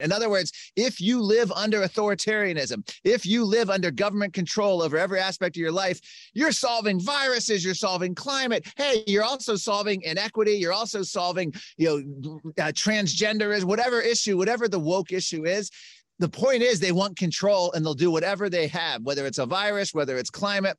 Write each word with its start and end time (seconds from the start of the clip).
In 0.00 0.12
other 0.12 0.28
words, 0.28 0.52
if 0.76 1.00
you 1.00 1.20
live 1.20 1.52
under 1.52 1.80
authoritarianism, 1.82 2.88
if 3.04 3.24
you 3.24 3.44
live 3.44 3.70
under 3.70 3.90
government 3.90 4.32
control 4.32 4.82
over 4.82 4.98
every 4.98 5.20
aspect 5.20 5.56
of 5.56 5.60
your 5.60 5.72
life, 5.72 6.00
you're 6.34 6.52
solving 6.52 7.00
viruses, 7.00 7.64
you're 7.64 7.74
solving 7.74 8.14
climate. 8.14 8.66
Hey, 8.76 9.04
you're 9.06 9.24
also 9.24 9.56
solving 9.56 10.02
inequity. 10.02 10.52
You're 10.52 10.72
also 10.72 11.02
solving, 11.02 11.52
you 11.76 11.86
know, 11.86 12.40
uh, 12.58 12.72
transgenderism, 12.72 13.64
whatever 13.64 14.00
issue, 14.00 14.36
whatever 14.36 14.68
the 14.68 14.80
woke 14.80 15.12
issue 15.12 15.46
is. 15.46 15.70
The 16.20 16.28
point 16.28 16.62
is, 16.62 16.78
they 16.78 16.92
want 16.92 17.16
control 17.16 17.72
and 17.72 17.84
they'll 17.84 17.94
do 17.94 18.10
whatever 18.10 18.48
they 18.48 18.68
have, 18.68 19.02
whether 19.02 19.26
it's 19.26 19.38
a 19.38 19.46
virus, 19.46 19.92
whether 19.92 20.16
it's 20.16 20.30
climate, 20.30 20.78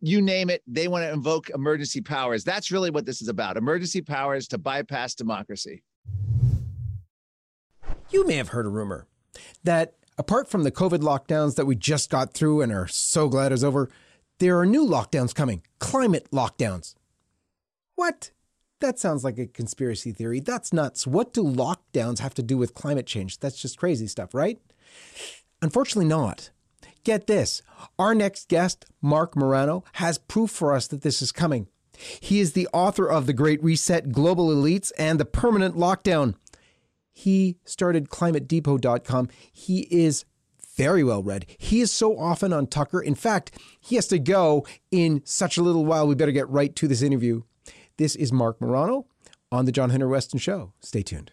you 0.00 0.22
name 0.22 0.50
it, 0.50 0.62
they 0.66 0.88
want 0.88 1.04
to 1.04 1.12
invoke 1.12 1.50
emergency 1.50 2.00
powers. 2.00 2.44
That's 2.44 2.70
really 2.70 2.90
what 2.90 3.06
this 3.06 3.22
is 3.22 3.28
about 3.28 3.56
emergency 3.56 4.02
powers 4.02 4.46
to 4.48 4.58
bypass 4.58 5.14
democracy. 5.14 5.82
You 8.10 8.26
may 8.26 8.36
have 8.36 8.48
heard 8.48 8.66
a 8.66 8.70
rumor 8.70 9.06
that 9.64 9.94
apart 10.16 10.48
from 10.48 10.62
the 10.62 10.70
COVID 10.70 11.00
lockdowns 11.00 11.56
that 11.56 11.66
we 11.66 11.74
just 11.74 12.08
got 12.08 12.32
through 12.32 12.62
and 12.62 12.72
are 12.72 12.86
so 12.86 13.28
glad 13.28 13.52
is 13.52 13.64
over, 13.64 13.90
there 14.38 14.58
are 14.58 14.66
new 14.66 14.86
lockdowns 14.86 15.34
coming 15.34 15.62
climate 15.78 16.28
lockdowns. 16.30 16.94
What? 17.96 18.30
That 18.80 18.98
sounds 18.98 19.24
like 19.24 19.38
a 19.38 19.46
conspiracy 19.46 20.12
theory. 20.12 20.38
That's 20.38 20.72
nuts. 20.72 21.06
What 21.06 21.32
do 21.32 21.42
lockdowns 21.42 22.20
have 22.20 22.34
to 22.34 22.42
do 22.42 22.56
with 22.56 22.74
climate 22.74 23.06
change? 23.06 23.38
That's 23.38 23.60
just 23.60 23.78
crazy 23.78 24.06
stuff, 24.06 24.34
right? 24.34 24.60
Unfortunately, 25.60 26.08
not. 26.08 26.50
Get 27.02 27.26
this 27.26 27.62
our 27.98 28.14
next 28.14 28.48
guest, 28.48 28.84
Marc 29.00 29.36
Morano, 29.36 29.84
has 29.94 30.18
proof 30.18 30.50
for 30.50 30.74
us 30.74 30.86
that 30.88 31.02
this 31.02 31.22
is 31.22 31.32
coming. 31.32 31.68
He 32.20 32.40
is 32.40 32.52
the 32.52 32.68
author 32.72 33.08
of 33.08 33.26
The 33.26 33.32
Great 33.32 33.62
Reset, 33.64 34.12
Global 34.12 34.48
Elites, 34.48 34.92
and 34.98 35.18
The 35.18 35.24
Permanent 35.24 35.76
Lockdown. 35.76 36.34
He 37.18 37.56
started 37.64 38.10
climatedepot.com. 38.10 39.30
He 39.50 39.88
is 39.90 40.26
very 40.76 41.02
well 41.02 41.22
read. 41.22 41.46
He 41.56 41.80
is 41.80 41.90
so 41.90 42.18
often 42.18 42.52
on 42.52 42.66
Tucker. 42.66 43.00
In 43.00 43.14
fact, 43.14 43.56
he 43.80 43.96
has 43.96 44.06
to 44.08 44.18
go 44.18 44.66
in 44.90 45.22
such 45.24 45.56
a 45.56 45.62
little 45.62 45.86
while. 45.86 46.06
We 46.06 46.14
better 46.14 46.30
get 46.30 46.46
right 46.50 46.76
to 46.76 46.86
this 46.86 47.00
interview. 47.00 47.44
This 47.96 48.16
is 48.16 48.34
Marc 48.34 48.60
Morano 48.60 49.06
on 49.50 49.64
The 49.64 49.72
John 49.72 49.88
Henry 49.88 50.10
Westen 50.10 50.38
Show. 50.38 50.74
Stay 50.80 51.00
tuned. 51.00 51.32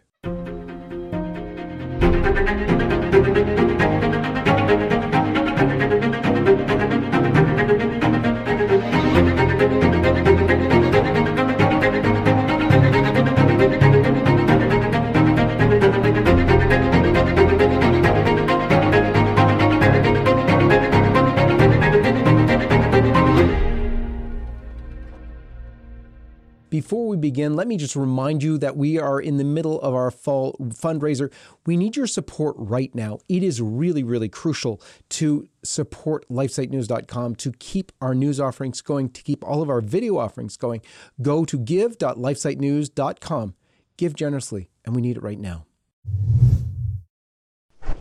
Before 26.73 27.05
we 27.07 27.17
begin, 27.17 27.55
let 27.55 27.67
me 27.67 27.77
just 27.77 27.95
remind 27.95 28.41
you 28.41 28.57
that 28.57 28.75
we 28.75 28.97
are 28.97 29.21
in 29.21 29.37
the 29.37 29.43
middle 29.43 29.79
of 29.81 29.93
our 29.93 30.09
fall 30.09 30.55
fundraiser. 30.69 31.31
We 31.67 31.77
need 31.77 31.95
your 31.95 32.07
support 32.07 32.55
right 32.57 32.89
now. 32.95 33.19
It 33.29 33.43
is 33.43 33.61
really, 33.61 34.01
really 34.03 34.27
crucial 34.27 34.81
to 35.09 35.47
support 35.63 36.27
lifesitenews.com 36.29 37.35
to 37.35 37.51
keep 37.59 37.91
our 38.01 38.15
news 38.15 38.39
offerings 38.39 38.81
going, 38.81 39.09
to 39.09 39.21
keep 39.21 39.47
all 39.47 39.61
of 39.61 39.69
our 39.69 39.81
video 39.81 40.17
offerings 40.17 40.57
going. 40.57 40.81
Go 41.21 41.45
to 41.45 41.59
give.lifesitenews.com. 41.59 43.53
Give 43.95 44.15
generously, 44.15 44.71
and 44.83 44.95
we 44.95 45.03
need 45.03 45.17
it 45.17 45.21
right 45.21 45.39
now. 45.39 45.67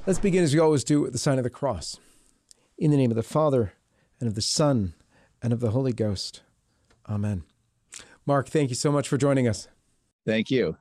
Let's 0.06 0.18
begin 0.18 0.44
as 0.44 0.54
we 0.54 0.60
always 0.60 0.82
do 0.82 1.02
with 1.02 1.12
the 1.12 1.18
sign 1.18 1.36
of 1.36 1.44
the 1.44 1.50
cross. 1.50 1.98
In 2.78 2.90
the 2.90 2.96
name 2.96 3.10
of 3.10 3.16
the 3.16 3.22
Father, 3.22 3.74
and 4.18 4.28
of 4.28 4.34
the 4.34 4.40
Son, 4.40 4.94
and 5.42 5.52
of 5.52 5.60
the 5.60 5.72
Holy 5.72 5.92
Ghost. 5.92 6.40
Amen. 7.06 7.42
Marc, 8.26 8.48
thank 8.48 8.70
you 8.70 8.76
so 8.76 8.92
much 8.92 9.08
for 9.08 9.16
joining 9.16 9.48
us. 9.48 9.68
Thank 10.26 10.50
you. 10.50 10.76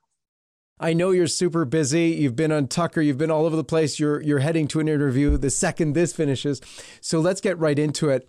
I 0.79 0.93
know 0.93 1.11
you're 1.11 1.27
super 1.27 1.63
busy. 1.63 2.09
You've 2.09 2.35
been 2.35 2.51
on 2.51 2.67
Tucker. 2.67 3.01
You've 3.01 3.17
been 3.17 3.29
all 3.29 3.45
over 3.45 3.55
the 3.55 3.63
place. 3.63 3.99
You're 3.99 4.21
you're 4.21 4.39
heading 4.39 4.67
to 4.69 4.79
an 4.79 4.87
interview 4.87 5.37
the 5.37 5.51
second 5.51 5.93
this 5.93 6.11
finishes. 6.11 6.59
So 7.01 7.19
let's 7.19 7.39
get 7.39 7.59
right 7.59 7.77
into 7.77 8.09
it. 8.09 8.27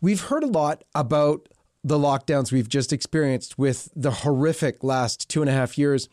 We've 0.00 0.20
heard 0.20 0.42
a 0.42 0.48
lot 0.48 0.82
about 0.94 1.48
the 1.84 1.98
lockdowns 1.98 2.52
we've 2.52 2.68
just 2.68 2.92
experienced 2.92 3.58
with 3.58 3.88
the 3.94 4.10
horrific 4.10 4.82
last 4.82 5.28
two 5.28 5.42
and 5.42 5.48
a 5.48 5.52
half 5.52 5.78
years, 5.78 6.08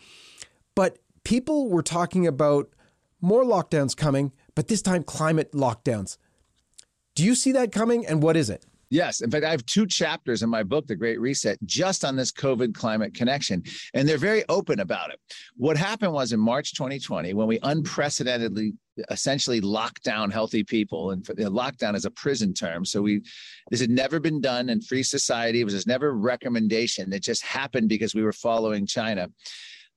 but 0.75 0.99
people 1.23 1.69
were 1.69 1.83
talking 1.83 2.27
about 2.27 2.69
more 3.19 3.43
lockdowns 3.43 3.97
coming, 3.97 4.31
but 4.55 4.67
this 4.67 4.81
time 4.81 5.03
climate 5.03 5.51
lockdowns. 5.51 6.17
Do 7.15 7.23
you 7.23 7.33
see 7.33 7.51
that 7.53 7.71
coming, 7.71 8.05
and 8.05 8.21
what 8.21 8.37
is 8.37 8.49
it? 8.49 8.63
Yes. 8.89 9.21
In 9.21 9.29
fact, 9.29 9.43
I 9.43 9.51
have 9.51 9.65
two 9.65 9.85
chapters 9.85 10.43
in 10.43 10.49
my 10.49 10.63
book, 10.63 10.87
The 10.87 10.95
Great 10.95 11.19
Reset, 11.19 11.57
just 11.65 12.05
on 12.05 12.15
this 12.15 12.31
COVID 12.31 12.73
climate 12.73 13.13
connection. 13.13 13.63
And 13.93 14.07
they're 14.07 14.17
very 14.17 14.43
open 14.47 14.79
about 14.79 15.11
it. 15.11 15.19
What 15.57 15.75
happened 15.75 16.13
was 16.13 16.31
in 16.31 16.39
March 16.39 16.73
2020, 16.73 17.33
when 17.33 17.47
we 17.47 17.59
unprecedentedly 17.63 18.73
essentially 19.11 19.61
locked 19.61 20.03
down 20.03 20.31
healthy 20.31 20.63
people, 20.63 21.11
and 21.11 21.27
uh, 21.29 21.33
lockdown 21.49 21.95
is 21.95 22.05
a 22.05 22.11
prison 22.11 22.53
term. 22.53 22.85
So 22.85 23.01
we, 23.01 23.21
this 23.69 23.81
had 23.81 23.89
never 23.89 24.19
been 24.19 24.41
done 24.41 24.69
in 24.69 24.81
free 24.81 25.03
society. 25.03 25.61
It 25.61 25.65
was 25.65 25.85
never 25.85 26.09
a 26.09 26.13
recommendation. 26.13 27.13
It 27.13 27.23
just 27.23 27.43
happened 27.43 27.89
because 27.89 28.15
we 28.15 28.23
were 28.23 28.33
following 28.33 28.85
China. 28.85 29.29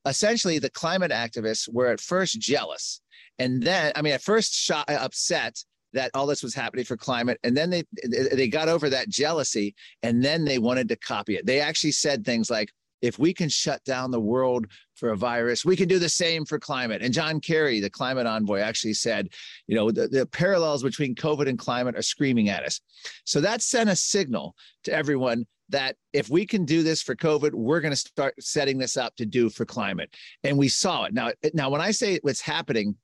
Essentially, 0.07 0.59
the 0.59 0.71
climate 0.71 1.13
activists 1.13 1.73
were 1.73 1.89
at 1.89 2.01
first 2.01 2.41
jealous. 2.41 3.01
And 3.39 3.63
then, 3.63 3.93
I 3.97 4.03
mean, 4.03 4.13
at 4.13 4.23
first 4.23 4.55
shot, 4.55 4.89
uh, 4.89 4.99
upset 5.01 5.65
that 5.93 6.11
all 6.15 6.27
this 6.27 6.43
was 6.43 6.55
happening 6.55 6.85
for 6.85 6.97
climate 6.97 7.39
and 7.43 7.57
then 7.57 7.71
they 7.71 7.83
they 8.11 8.49
got 8.49 8.69
over 8.69 8.89
that 8.89 9.09
jealousy 9.09 9.75
and 10.03 10.23
then 10.25 10.45
they 10.45 10.59
wanted 10.59 10.89
to 10.89 10.97
copy 10.97 11.37
it 11.37 11.47
they 11.47 11.61
actually 11.61 11.93
said 11.93 12.25
things 12.25 12.51
like 12.51 12.71
if 13.03 13.19
we 13.19 13.33
can 13.33 13.49
shut 13.49 13.83
down 13.85 14.11
the 14.11 14.21
world 14.21 14.67
for 14.95 15.11
a 15.11 15.17
virus, 15.17 15.65
we 15.65 15.77
can 15.77 15.89
do 15.89 15.99
the 15.99 16.09
same 16.09 16.45
for 16.45 16.59
climate. 16.59 17.03
And 17.03 17.15
John 17.15 17.41
Kerry, 17.41 17.81
the 17.81 17.91
climate 17.91 18.27
envoy, 18.27 18.61
actually 18.61 18.95
said, 18.95 19.29
you 19.67 19.75
know, 19.75 19.91
the, 19.91 20.09
the, 20.09 20.27
parallels 20.27 20.83
between 20.83 21.15
COVID 21.15 21.49
and 21.49 21.59
climate 21.59 21.97
are 21.97 22.03
screaming 22.03 22.51
at 22.51 22.65
us. 22.65 22.81
So 23.25 23.41
that 23.41 23.63
sent 23.63 23.89
a 23.89 23.97
signal 23.97 24.55
to 24.85 24.93
everyone 24.93 25.47
that 25.71 25.97
if 26.13 26.29
we 26.29 26.45
can 26.45 26.65
do 26.65 26.83
this 26.83 27.01
for 27.01 27.15
COVID, 27.15 27.55
we're 27.55 27.81
going 27.81 27.93
to 27.93 27.97
start 27.97 28.35
setting 28.41 28.77
this 28.77 28.97
up 28.97 29.15
to 29.17 29.25
do 29.25 29.49
for 29.49 29.65
climate. 29.65 30.15
And 30.45 30.59
we 30.59 30.69
saw 30.69 31.05
it. 31.05 31.15
Now, 31.15 31.31
now 31.55 31.71
when 31.71 31.81
I 31.81 31.93
say 31.93 32.19
what's 32.23 32.41
happening, 32.41 32.97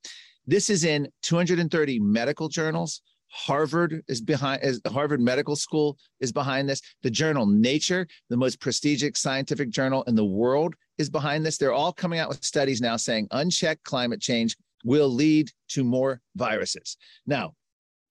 this 0.47 0.69
is 0.69 0.85
in 0.85 1.09
230 1.23 1.99
medical 1.99 2.47
journals. 2.47 3.01
Harvard 3.29 4.01
is 4.07 4.21
behind 4.21 4.63
as 4.63 4.79
Harvard 4.87 5.19
Medical 5.19 5.57
School 5.57 5.97
is 6.21 6.31
behind 6.31 6.69
this. 6.69 6.81
The 7.03 7.11
journal 7.11 7.45
Nature, 7.45 8.07
the 8.29 8.37
most 8.37 8.61
prestigious 8.61 9.19
scientific 9.19 9.69
journal 9.69 10.03
in 10.03 10.15
the 10.15 10.25
world, 10.25 10.75
is 10.97 11.09
behind 11.09 11.45
this. 11.45 11.57
They're 11.57 11.73
all 11.73 11.91
coming 11.91 12.19
out 12.19 12.29
with 12.29 12.43
studies 12.43 12.79
now 12.79 12.95
saying 12.95 13.27
unchecked 13.31 13.83
climate 13.83 14.21
change 14.21 14.55
will 14.85 15.09
lead 15.09 15.51
to 15.69 15.83
more 15.83 16.21
viruses. 16.35 16.95
Now, 17.25 17.53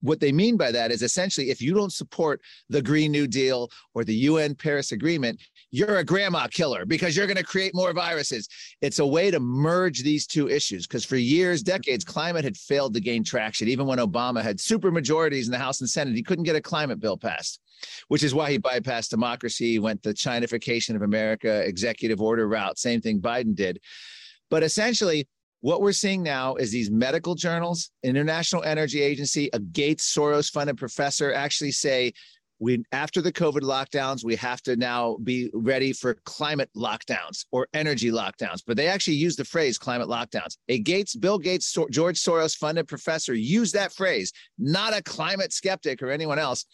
what 0.01 0.19
they 0.19 0.31
mean 0.31 0.57
by 0.57 0.71
that 0.71 0.91
is 0.91 1.01
essentially 1.01 1.49
if 1.49 1.61
you 1.61 1.73
don't 1.73 1.91
support 1.91 2.39
the 2.69 2.81
Green 2.81 3.11
New 3.11 3.27
Deal 3.27 3.69
or 3.95 4.03
the 4.03 4.13
UN 4.13 4.53
Paris 4.53 4.91
Agreement, 4.91 5.41
you're 5.71 5.97
a 5.97 6.03
grandma 6.03 6.47
killer 6.47 6.85
because 6.85 7.15
you're 7.15 7.27
going 7.27 7.37
to 7.37 7.43
create 7.43 7.75
more 7.75 7.93
viruses. 7.93 8.47
It's 8.81 8.99
a 8.99 9.05
way 9.05 9.31
to 9.31 9.39
merge 9.39 10.01
these 10.01 10.25
two 10.25 10.49
issues 10.49 10.87
because 10.87 11.03
for 11.05 11.17
years, 11.17 11.61
decades, 11.61 12.05
climate 12.05 12.43
had 12.43 12.55
failed 12.55 12.93
to 12.93 12.99
gain 12.99 13.23
traction. 13.23 13.67
Even 13.67 13.85
when 13.85 13.99
Obama 13.99 14.41
had 14.41 14.59
super 14.59 14.91
majorities 14.91 15.47
in 15.47 15.51
the 15.51 15.57
House 15.57 15.81
and 15.81 15.89
Senate, 15.89 16.15
he 16.15 16.23
couldn't 16.23 16.45
get 16.45 16.55
a 16.55 16.61
climate 16.61 16.99
bill 16.99 17.17
passed, 17.17 17.59
which 18.07 18.23
is 18.23 18.33
why 18.33 18.51
he 18.51 18.59
bypassed 18.59 19.09
democracy, 19.09 19.79
went 19.79 20.01
the 20.03 20.13
Chinification 20.13 20.95
of 20.95 21.01
America 21.01 21.61
executive 21.65 22.21
order 22.21 22.47
route. 22.47 22.77
Same 22.77 23.01
thing 23.01 23.19
Biden 23.19 23.55
did. 23.55 23.79
But 24.49 24.63
essentially, 24.63 25.27
what 25.61 25.81
we're 25.81 25.91
seeing 25.91 26.23
now 26.23 26.55
is 26.55 26.71
these 26.71 26.91
medical 26.91 27.35
journals, 27.35 27.89
International 28.03 28.63
Energy 28.63 29.01
Agency, 29.01 29.49
a 29.53 29.59
Gates 29.59 30.15
Soros 30.15 30.51
funded 30.51 30.77
professor 30.77 31.33
actually 31.33 31.71
say 31.71 32.13
we 32.59 32.83
after 32.91 33.21
the 33.21 33.31
covid 33.31 33.61
lockdowns 33.61 34.23
we 34.23 34.35
have 34.35 34.61
to 34.61 34.75
now 34.75 35.17
be 35.23 35.49
ready 35.53 35.93
for 35.93 36.15
climate 36.25 36.69
lockdowns 36.75 37.45
or 37.51 37.67
energy 37.73 38.11
lockdowns 38.11 38.61
but 38.65 38.77
they 38.77 38.87
actually 38.87 39.15
use 39.15 39.35
the 39.35 39.45
phrase 39.45 39.77
climate 39.77 40.07
lockdowns. 40.07 40.57
A 40.69 40.79
gates 40.79 41.15
bill 41.15 41.39
gates 41.39 41.75
george 41.89 42.19
soros 42.19 42.55
funded 42.55 42.87
professor 42.87 43.33
used 43.33 43.73
that 43.73 43.93
phrase 43.93 44.31
not 44.57 44.95
a 44.95 45.01
climate 45.01 45.53
skeptic 45.53 46.01
or 46.01 46.09
anyone 46.09 46.39
else. 46.39 46.65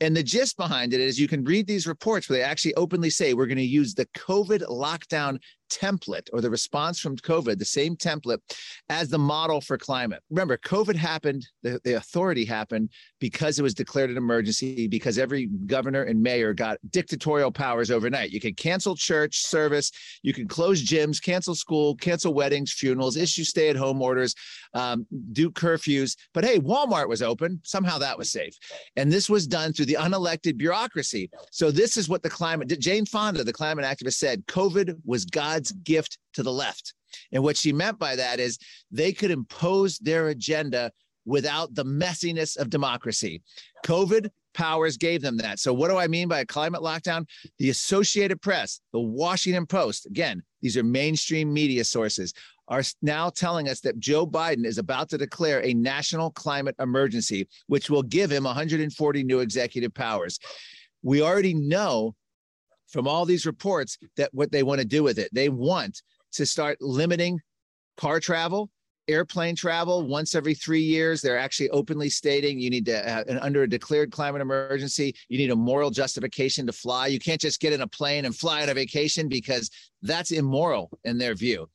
And 0.00 0.16
the 0.16 0.22
gist 0.22 0.56
behind 0.56 0.92
it 0.92 1.00
is 1.00 1.18
you 1.18 1.28
can 1.28 1.44
read 1.44 1.66
these 1.66 1.86
reports 1.86 2.28
where 2.28 2.38
they 2.38 2.44
actually 2.44 2.74
openly 2.74 3.10
say 3.10 3.34
we're 3.34 3.46
going 3.46 3.58
to 3.58 3.64
use 3.64 3.94
the 3.94 4.06
covid 4.06 4.62
lockdown 4.68 5.38
template 5.68 6.28
or 6.32 6.40
the 6.40 6.50
response 6.50 7.00
from 7.00 7.16
COVID, 7.16 7.58
the 7.58 7.64
same 7.64 7.96
template 7.96 8.38
as 8.88 9.08
the 9.08 9.18
model 9.18 9.60
for 9.60 9.78
climate. 9.78 10.22
Remember, 10.30 10.56
COVID 10.56 10.96
happened, 10.96 11.46
the, 11.62 11.80
the 11.84 11.94
authority 11.94 12.44
happened 12.44 12.90
because 13.20 13.58
it 13.58 13.62
was 13.62 13.74
declared 13.74 14.10
an 14.10 14.16
emergency, 14.16 14.86
because 14.88 15.18
every 15.18 15.46
governor 15.66 16.02
and 16.02 16.22
mayor 16.22 16.54
got 16.54 16.78
dictatorial 16.90 17.50
powers 17.50 17.90
overnight. 17.90 18.30
You 18.30 18.40
could 18.40 18.56
cancel 18.56 18.94
church 18.96 19.40
service, 19.40 19.90
you 20.22 20.32
could 20.32 20.48
close 20.48 20.82
gyms, 20.82 21.22
cancel 21.22 21.54
school, 21.54 21.96
cancel 21.96 22.34
weddings, 22.34 22.72
funerals, 22.72 23.16
issue 23.16 23.44
stay 23.44 23.68
at 23.68 23.76
home 23.76 24.00
orders, 24.00 24.34
um, 24.74 25.06
do 25.32 25.50
curfews. 25.50 26.16
But 26.34 26.44
hey, 26.44 26.58
Walmart 26.58 27.08
was 27.08 27.22
open. 27.22 27.60
Somehow 27.64 27.98
that 27.98 28.18
was 28.18 28.30
safe. 28.30 28.54
And 28.96 29.10
this 29.10 29.28
was 29.28 29.46
done 29.46 29.72
through 29.72 29.86
the 29.86 29.94
unelected 29.94 30.56
bureaucracy. 30.56 31.30
So 31.50 31.70
this 31.70 31.96
is 31.96 32.08
what 32.08 32.22
the 32.22 32.30
climate, 32.30 32.68
Jane 32.78 33.06
Fonda, 33.06 33.44
the 33.44 33.52
climate 33.52 33.84
activist, 33.84 34.14
said 34.14 34.46
COVID 34.46 34.96
was 35.04 35.24
God's 35.58 35.72
gift 35.72 36.18
to 36.34 36.44
the 36.44 36.52
left. 36.52 36.94
And 37.32 37.42
what 37.42 37.56
she 37.56 37.72
meant 37.72 37.98
by 37.98 38.14
that 38.16 38.38
is 38.38 38.58
they 38.92 39.12
could 39.12 39.32
impose 39.32 39.98
their 39.98 40.28
agenda 40.28 40.92
without 41.26 41.74
the 41.74 41.84
messiness 41.84 42.56
of 42.56 42.70
democracy. 42.70 43.42
COVID 43.84 44.30
powers 44.54 44.96
gave 44.96 45.20
them 45.20 45.36
that. 45.38 45.58
So, 45.58 45.74
what 45.74 45.88
do 45.88 45.96
I 45.96 46.06
mean 46.06 46.28
by 46.28 46.40
a 46.40 46.46
climate 46.46 46.80
lockdown? 46.80 47.26
The 47.58 47.70
Associated 47.70 48.40
Press, 48.40 48.80
the 48.92 49.00
Washington 49.00 49.66
Post, 49.66 50.06
again, 50.06 50.42
these 50.62 50.76
are 50.76 50.84
mainstream 50.84 51.52
media 51.52 51.84
sources, 51.84 52.32
are 52.68 52.82
now 53.02 53.30
telling 53.30 53.68
us 53.68 53.80
that 53.80 53.98
Joe 53.98 54.26
Biden 54.26 54.64
is 54.64 54.78
about 54.78 55.08
to 55.10 55.18
declare 55.18 55.64
a 55.64 55.74
national 55.74 56.30
climate 56.30 56.76
emergency, 56.78 57.48
which 57.66 57.90
will 57.90 58.02
give 58.02 58.30
him 58.30 58.44
140 58.44 59.24
new 59.24 59.40
executive 59.40 59.92
powers. 59.92 60.38
We 61.02 61.22
already 61.22 61.54
know 61.54 62.14
from 62.88 63.06
all 63.06 63.24
these 63.24 63.46
reports 63.46 63.98
that 64.16 64.30
what 64.32 64.50
they 64.50 64.62
want 64.62 64.80
to 64.80 64.86
do 64.86 65.02
with 65.02 65.18
it. 65.18 65.28
They 65.32 65.48
want 65.48 66.02
to 66.32 66.46
start 66.46 66.78
limiting 66.80 67.40
car 67.96 68.20
travel, 68.20 68.70
airplane 69.08 69.56
travel 69.56 70.06
once 70.06 70.34
every 70.34 70.54
three 70.54 70.82
years. 70.82 71.20
They're 71.20 71.38
actually 71.38 71.70
openly 71.70 72.10
stating 72.10 72.60
you 72.60 72.70
need 72.70 72.86
to, 72.86 73.10
uh, 73.10 73.38
under 73.40 73.62
a 73.62 73.68
declared 73.68 74.12
climate 74.12 74.42
emergency, 74.42 75.14
you 75.28 75.38
need 75.38 75.50
a 75.50 75.56
moral 75.56 75.90
justification 75.90 76.66
to 76.66 76.72
fly. 76.72 77.06
You 77.06 77.18
can't 77.18 77.40
just 77.40 77.60
get 77.60 77.72
in 77.72 77.80
a 77.80 77.86
plane 77.86 78.24
and 78.24 78.36
fly 78.36 78.62
on 78.62 78.68
a 78.68 78.74
vacation 78.74 79.28
because 79.28 79.70
that's 80.02 80.30
immoral 80.30 80.90
in 81.04 81.18
their 81.18 81.34
view. 81.34 81.68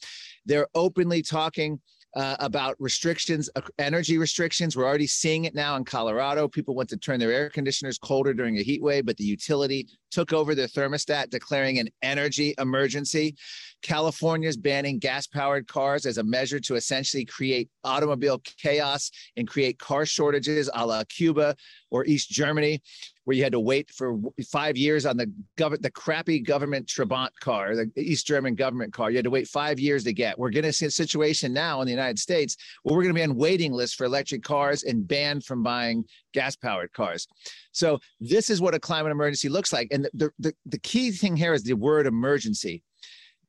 They're 0.46 0.68
openly 0.76 1.22
talking 1.22 1.80
uh, 2.16 2.36
about 2.40 2.76
restrictions, 2.80 3.50
uh, 3.56 3.62
energy 3.80 4.18
restrictions. 4.18 4.78
We're 4.78 4.86
already 4.86 5.08
seeing 5.08 5.46
it 5.46 5.56
now 5.56 5.76
in 5.76 5.84
Colorado. 5.84 6.48
People 6.48 6.76
want 6.76 6.90
to 6.90 6.98
turn 6.98 7.20
their 7.20 7.32
air 7.32 7.50
conditioners 7.50 7.98
colder 7.98 8.34
during 8.34 8.58
a 8.58 8.62
heat 8.62 8.82
wave, 8.82 9.06
but 9.06 9.18
the 9.18 9.24
utility 9.24 9.88
took 10.12 10.32
over 10.32 10.54
their 10.54 10.68
thermostat, 10.68 11.32
declaring 11.32 11.80
an 11.80 11.90
energy 12.04 12.54
emergency. 12.60 13.36
California's 13.82 14.56
banning 14.56 15.00
gas 15.00 15.26
powered 15.26 15.68
cars 15.68 16.06
as 16.06 16.20
a 16.20 16.24
measure 16.24 16.60
to 16.60 16.76
essentially 16.76 17.26
create 17.26 17.70
automobile 17.84 18.40
chaos 18.58 19.10
and 19.36 19.48
create 19.48 19.80
car 19.80 20.06
shortages 20.06 20.70
a 20.74 20.86
la 20.86 21.04
Cuba 21.06 21.56
or 21.90 22.06
East 22.06 22.30
Germany 22.30 22.82
where 23.26 23.36
you 23.36 23.44
had 23.44 23.54
to 23.54 23.60
wait 23.60 23.90
for 23.92 24.18
five 24.52 24.76
years 24.76 25.06
on 25.06 25.18
the 25.18 25.32
government, 25.58 25.84
the 25.84 25.92
crappy 25.92 26.40
government 26.40 26.88
Trabant 26.88 27.30
car, 27.40 27.76
the 27.76 27.90
East 27.96 28.28
German 28.28 28.56
government 28.56 28.92
car. 28.92 29.10
You 29.10 29.18
had 29.18 29.24
to 29.26 29.30
wait 29.30 29.48
five 29.48 29.80
years 29.80 30.04
to 30.04 30.14
get. 30.14 30.38
We're 30.38 30.50
going 30.50 30.64
to 30.64 30.74
see 30.74 30.86
a 30.86 30.92
situation 30.92 31.54
now 31.54 31.82
in 31.82 31.86
the 31.86 31.94
United 31.94 32.20
States 32.20 32.58
where 32.84 32.96
we're 32.96 33.04
going 33.04 33.16
to 33.16 33.20
be 33.20 33.24
on 33.24 33.36
waiting 33.36 33.72
lists 33.72 33.96
for 33.96 34.06
electric 34.06 34.44
cars 34.44 34.84
and 34.84 35.08
banned 35.08 35.46
from 35.46 35.64
buying 35.64 36.04
gas 36.34 36.56
powered 36.56 36.92
cars. 36.94 37.28
So 37.72 38.00
this 38.20 38.50
is 38.50 38.62
what 38.62 38.76
a 38.76 38.80
climate 38.80 39.12
emergency 39.12 39.50
looks 39.50 39.72
like. 39.72 39.88
And 39.92 40.10
the, 40.14 40.30
the, 40.40 40.54
the 40.66 40.80
key 40.80 41.12
thing 41.12 41.38
here 41.38 41.54
is 41.54 41.64
the 41.64 41.74
word 41.74 42.08
emergency, 42.08 42.84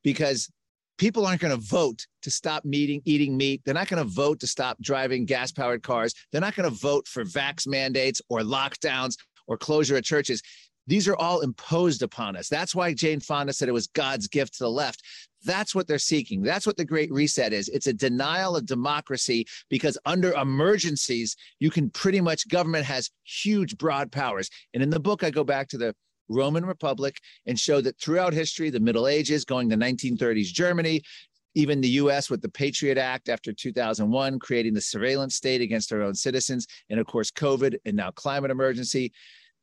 because 0.03 0.49
people 0.97 1.25
aren't 1.25 1.41
going 1.41 1.53
to 1.53 1.61
vote 1.61 2.05
to 2.21 2.31
stop 2.31 2.63
meeting, 2.63 3.01
eating 3.03 3.35
meat. 3.35 3.61
They're 3.65 3.73
not 3.73 3.89
going 3.89 4.01
to 4.01 4.09
vote 4.09 4.39
to 4.39 4.47
stop 4.47 4.77
driving 4.81 5.25
gas 5.25 5.51
powered 5.51 5.83
cars. 5.83 6.13
They're 6.31 6.39
not 6.39 6.55
going 6.55 6.69
to 6.69 6.75
vote 6.75 7.07
for 7.07 7.25
vax 7.25 7.67
mandates 7.67 8.21
or 8.29 8.39
lockdowns 8.39 9.17
or 9.47 9.57
closure 9.57 9.97
of 9.97 10.03
churches. 10.03 10.41
These 10.87 11.07
are 11.07 11.15
all 11.15 11.41
imposed 11.41 12.03
upon 12.03 12.35
us. 12.35 12.47
That's 12.47 12.75
why 12.75 12.93
Jane 12.93 13.19
Fonda 13.19 13.53
said 13.53 13.67
it 13.67 13.73
was 13.73 13.87
God's 13.87 14.27
gift 14.27 14.53
to 14.57 14.63
the 14.65 14.69
left. 14.69 15.01
That's 15.43 15.73
what 15.73 15.87
they're 15.87 15.97
seeking. 15.97 16.43
That's 16.43 16.67
what 16.67 16.77
the 16.77 16.85
Great 16.85 17.11
Reset 17.11 17.53
is. 17.53 17.69
It's 17.69 17.87
a 17.87 17.93
denial 17.93 18.55
of 18.55 18.65
democracy 18.65 19.45
because 19.69 19.97
under 20.05 20.33
emergencies, 20.33 21.35
you 21.59 21.71
can 21.71 21.89
pretty 21.89 22.21
much, 22.21 22.47
government 22.47 22.85
has 22.85 23.09
huge, 23.23 23.77
broad 23.77 24.11
powers. 24.11 24.49
And 24.73 24.83
in 24.83 24.89
the 24.89 24.99
book, 24.99 25.23
I 25.23 25.31
go 25.31 25.43
back 25.43 25.67
to 25.69 25.77
the 25.77 25.95
Roman 26.29 26.65
Republic 26.65 27.19
and 27.45 27.59
show 27.59 27.81
that 27.81 27.99
throughout 27.99 28.33
history, 28.33 28.69
the 28.69 28.79
Middle 28.79 29.07
Ages, 29.07 29.45
going 29.45 29.69
to 29.69 29.77
1930s 29.77 30.45
Germany, 30.45 31.03
even 31.55 31.81
the 31.81 31.89
US 31.89 32.29
with 32.29 32.41
the 32.41 32.49
Patriot 32.49 32.97
Act 32.97 33.29
after 33.29 33.51
2001, 33.51 34.39
creating 34.39 34.73
the 34.73 34.81
surveillance 34.81 35.35
state 35.35 35.61
against 35.61 35.91
our 35.91 36.01
own 36.01 36.13
citizens, 36.13 36.67
and 36.89 36.99
of 36.99 37.07
course, 37.07 37.31
COVID 37.31 37.77
and 37.85 37.95
now 37.95 38.11
climate 38.11 38.51
emergency. 38.51 39.11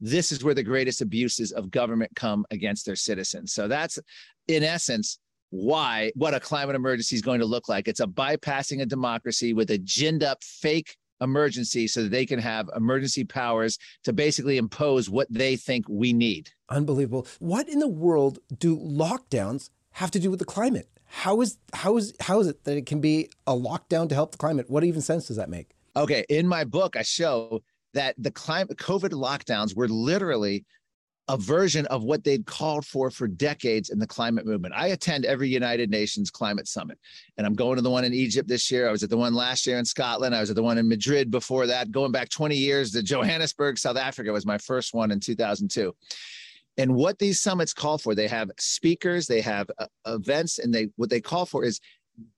This 0.01 0.33
is 0.33 0.43
where 0.43 0.55
the 0.55 0.63
greatest 0.63 1.01
abuses 1.01 1.53
of 1.53 1.71
government 1.71 2.11
come 2.17 2.45
against 2.51 2.85
their 2.87 2.97
citizens. 2.97 3.53
So 3.53 3.69
that's, 3.69 3.99
in 4.49 4.65
essence, 4.65 5.19
why 5.51 6.11
what 6.15 6.35
a 6.35 6.41
climate 6.41 6.75
emergency 6.75 7.15
is 7.15 7.23
going 7.23 7.41
to 7.41 7.47
look 7.47 7.69
like. 7.69 7.87
It's 7.87 8.01
a 8.01 8.07
bypassing 8.07 8.81
a 8.81 8.87
democracy 8.87 9.53
with 9.53 9.71
a 9.71 9.79
ginned 9.79 10.25
up 10.25 10.43
fake 10.43 10.97
emergency 11.21 11.87
so 11.87 12.03
that 12.03 12.11
they 12.11 12.27
can 12.27 12.39
have 12.39 12.69
emergency 12.75 13.23
powers 13.23 13.79
to 14.05 14.13
basically 14.13 14.57
impose 14.57 15.09
what 15.09 15.29
they 15.31 15.57
think 15.57 15.87
we 15.89 16.13
need. 16.13 16.51
Unbelievable. 16.69 17.27
What 17.39 17.69
in 17.69 17.79
the 17.79 17.89
world 17.89 18.39
do 18.59 18.77
lockdowns 18.77 19.71
have 19.93 20.11
to 20.13 20.19
do 20.19 20.31
with 20.31 20.39
the 20.39 20.45
climate? 20.45 20.89
How 21.15 21.43
is 21.43 21.59
how 21.75 21.99
is 21.99 22.15
how 22.21 22.41
is 22.41 22.47
it 22.47 22.65
that 22.65 22.79
it 22.79 22.87
can 22.87 22.99
be 22.99 23.29
a 23.47 23.53
lockdown 23.53 24.09
to 24.09 24.15
help 24.15 24.33
the 24.33 24.39
climate? 24.39 24.71
What 24.71 24.83
even 24.83 25.03
sense 25.03 25.29
does 25.29 25.37
that 25.37 25.51
make? 25.51 25.73
Okay, 25.95 26.25
in 26.31 26.49
my 26.49 26.65
book, 26.65 26.97
I 26.97 27.03
show 27.03 27.63
that 27.93 28.15
the 28.17 28.31
climate 28.31 28.79
COVID 28.79 29.11
lockdowns 29.11 29.77
were 29.77 29.89
literally 29.89 30.65
a 31.29 31.37
version 31.37 31.85
of 31.87 32.03
what 32.03 32.25
they'd 32.25 32.47
called 32.47 32.87
for 32.87 33.11
for 33.11 33.29
decades 33.29 33.91
in 33.91 33.99
the 33.99 34.07
climate 34.07 34.47
movement. 34.47 34.75
I 34.75 34.89
attend 34.89 35.27
every 35.27 35.51
United 35.51 35.91
Nations 35.91 36.31
climate 36.31 36.67
summit, 36.67 36.99
and 37.37 37.47
I'm 37.47 37.55
going 37.55 37.77
to 37.77 37.83
the 37.83 37.91
one 37.91 38.07
in 38.07 38.15
Egypt 38.15 38.49
this 38.49 38.71
year. 38.71 38.89
I 38.89 38.91
was 38.91 39.03
at 39.03 39.11
the 39.11 39.17
one 39.17 39.35
last 39.35 39.67
year 39.67 39.79
in 39.79 39.85
Scotland. 39.85 40.35
I 40.35 40.41
was 40.41 40.49
at 40.49 40.57
the 40.57 40.63
one 40.63 40.79
in 40.79 40.89
Madrid 40.89 41.31
before 41.31 41.67
that. 41.67 41.91
Going 41.93 42.11
back 42.11 42.31
20 42.31 42.57
years, 42.57 42.91
the 42.91 43.03
Johannesburg, 43.03 43.79
South 43.79 43.99
Africa 43.99 44.33
was 44.33 44.47
my 44.47 44.57
first 44.57 44.95
one 44.95 45.11
in 45.11 45.21
2002 45.21 45.95
and 46.79 46.95
what 46.95 47.19
these 47.19 47.41
summits 47.41 47.73
call 47.73 47.99
for 47.99 48.15
they 48.15 48.29
have 48.29 48.51
speakers 48.59 49.27
they 49.27 49.41
have 49.41 49.71
uh, 49.79 49.87
events 50.07 50.59
and 50.59 50.73
they 50.73 50.89
what 50.97 51.11
they 51.11 51.21
call 51.21 51.47
for 51.47 51.65
is 51.65 51.81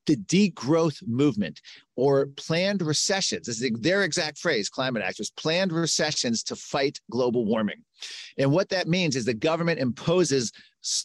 the 0.07 0.17
degrowth 0.17 1.07
movement 1.07 1.61
or 1.97 2.27
planned 2.37 2.83
recessions. 2.83 3.47
This 3.47 3.63
is 3.63 3.71
their 3.81 4.03
exact 4.03 4.39
phrase 4.39 4.69
climate 4.69 5.03
activists 5.03 5.35
planned 5.37 5.73
recessions 5.73 6.43
to 6.45 6.57
fight 6.57 7.01
global 7.11 7.45
warming. 7.45 7.83
And 8.39 8.53
what 8.53 8.69
that 8.69 8.89
means 8.89 9.17
is 9.17 9.25
the 9.25 9.35
government 9.35 9.81
imposes 9.81 10.53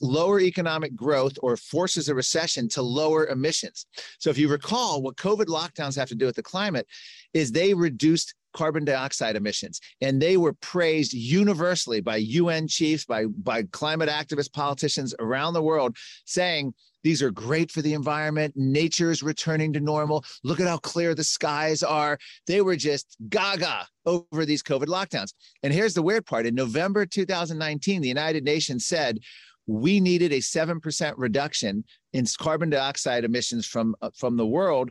lower 0.02 0.42
economic 0.42 0.96
growth 0.96 1.38
or 1.42 1.56
forces 1.56 2.10
a 2.10 2.16
recession 2.16 2.68
to 2.70 2.82
lower 2.82 3.28
emissions. 3.28 3.86
So 4.18 4.30
if 4.30 4.38
you 4.38 4.50
recall 4.50 5.02
what 5.02 5.16
covid 5.16 5.46
lockdowns 5.46 5.96
have 5.96 6.10
to 6.10 6.16
do 6.16 6.26
with 6.26 6.36
the 6.36 6.44
climate 6.44 6.88
is 7.34 7.52
they 7.52 7.74
reduced 7.74 8.36
carbon 8.54 8.86
dioxide 8.86 9.36
emissions. 9.36 9.80
And 10.02 10.22
they 10.22 10.38
were 10.38 10.54
praised 10.54 11.14
universally 11.14 12.02
by 12.02 12.18
UN 12.18 12.68
chiefs, 12.68 13.06
by, 13.06 13.26
by 13.26 13.64
climate 13.64 14.10
activists, 14.10 14.52
politicians 14.52 15.14
around 15.20 15.54
the 15.54 15.64
world, 15.64 15.96
saying 16.26 16.74
these 17.04 17.24
are 17.24 17.32
great 17.32 17.72
for 17.72 17.82
the 17.82 17.94
environment. 17.94 18.54
Nature 18.58 19.12
is 19.12 19.24
returning 19.24 19.72
to 19.74 19.80
normal. 19.80 20.26
Look 20.44 20.60
at 20.60 20.68
how 20.68 20.78
clear 20.78 21.16
the 21.16 21.24
skies 21.24 21.82
are. 21.82 22.18
They 22.46 22.62
were 22.62 22.76
just 22.76 23.16
gaga 23.30 23.88
over 24.06 24.46
these 24.46 24.64
COVID 24.64 24.88
lockdowns. 24.88 25.34
And 25.64 25.74
here's 25.74 25.94
the 25.94 26.02
weird 26.02 26.26
part 26.26 26.46
in 26.46 26.56
November 26.56 27.06
2019, 27.06 28.02
the 28.02 28.08
United 28.08 28.44
Nations 28.44 28.86
said, 28.86 29.20
we 29.68 30.00
needed 30.00 30.34
a 30.34 30.40
7% 30.40 31.14
reduction 31.16 31.84
in 32.12 32.26
carbon 32.40 32.72
dioxide 32.72 33.24
emissions 33.24 33.68
from, 33.68 33.96
uh, 34.02 34.10
from 34.16 34.36
the 34.36 34.46
world 34.46 34.90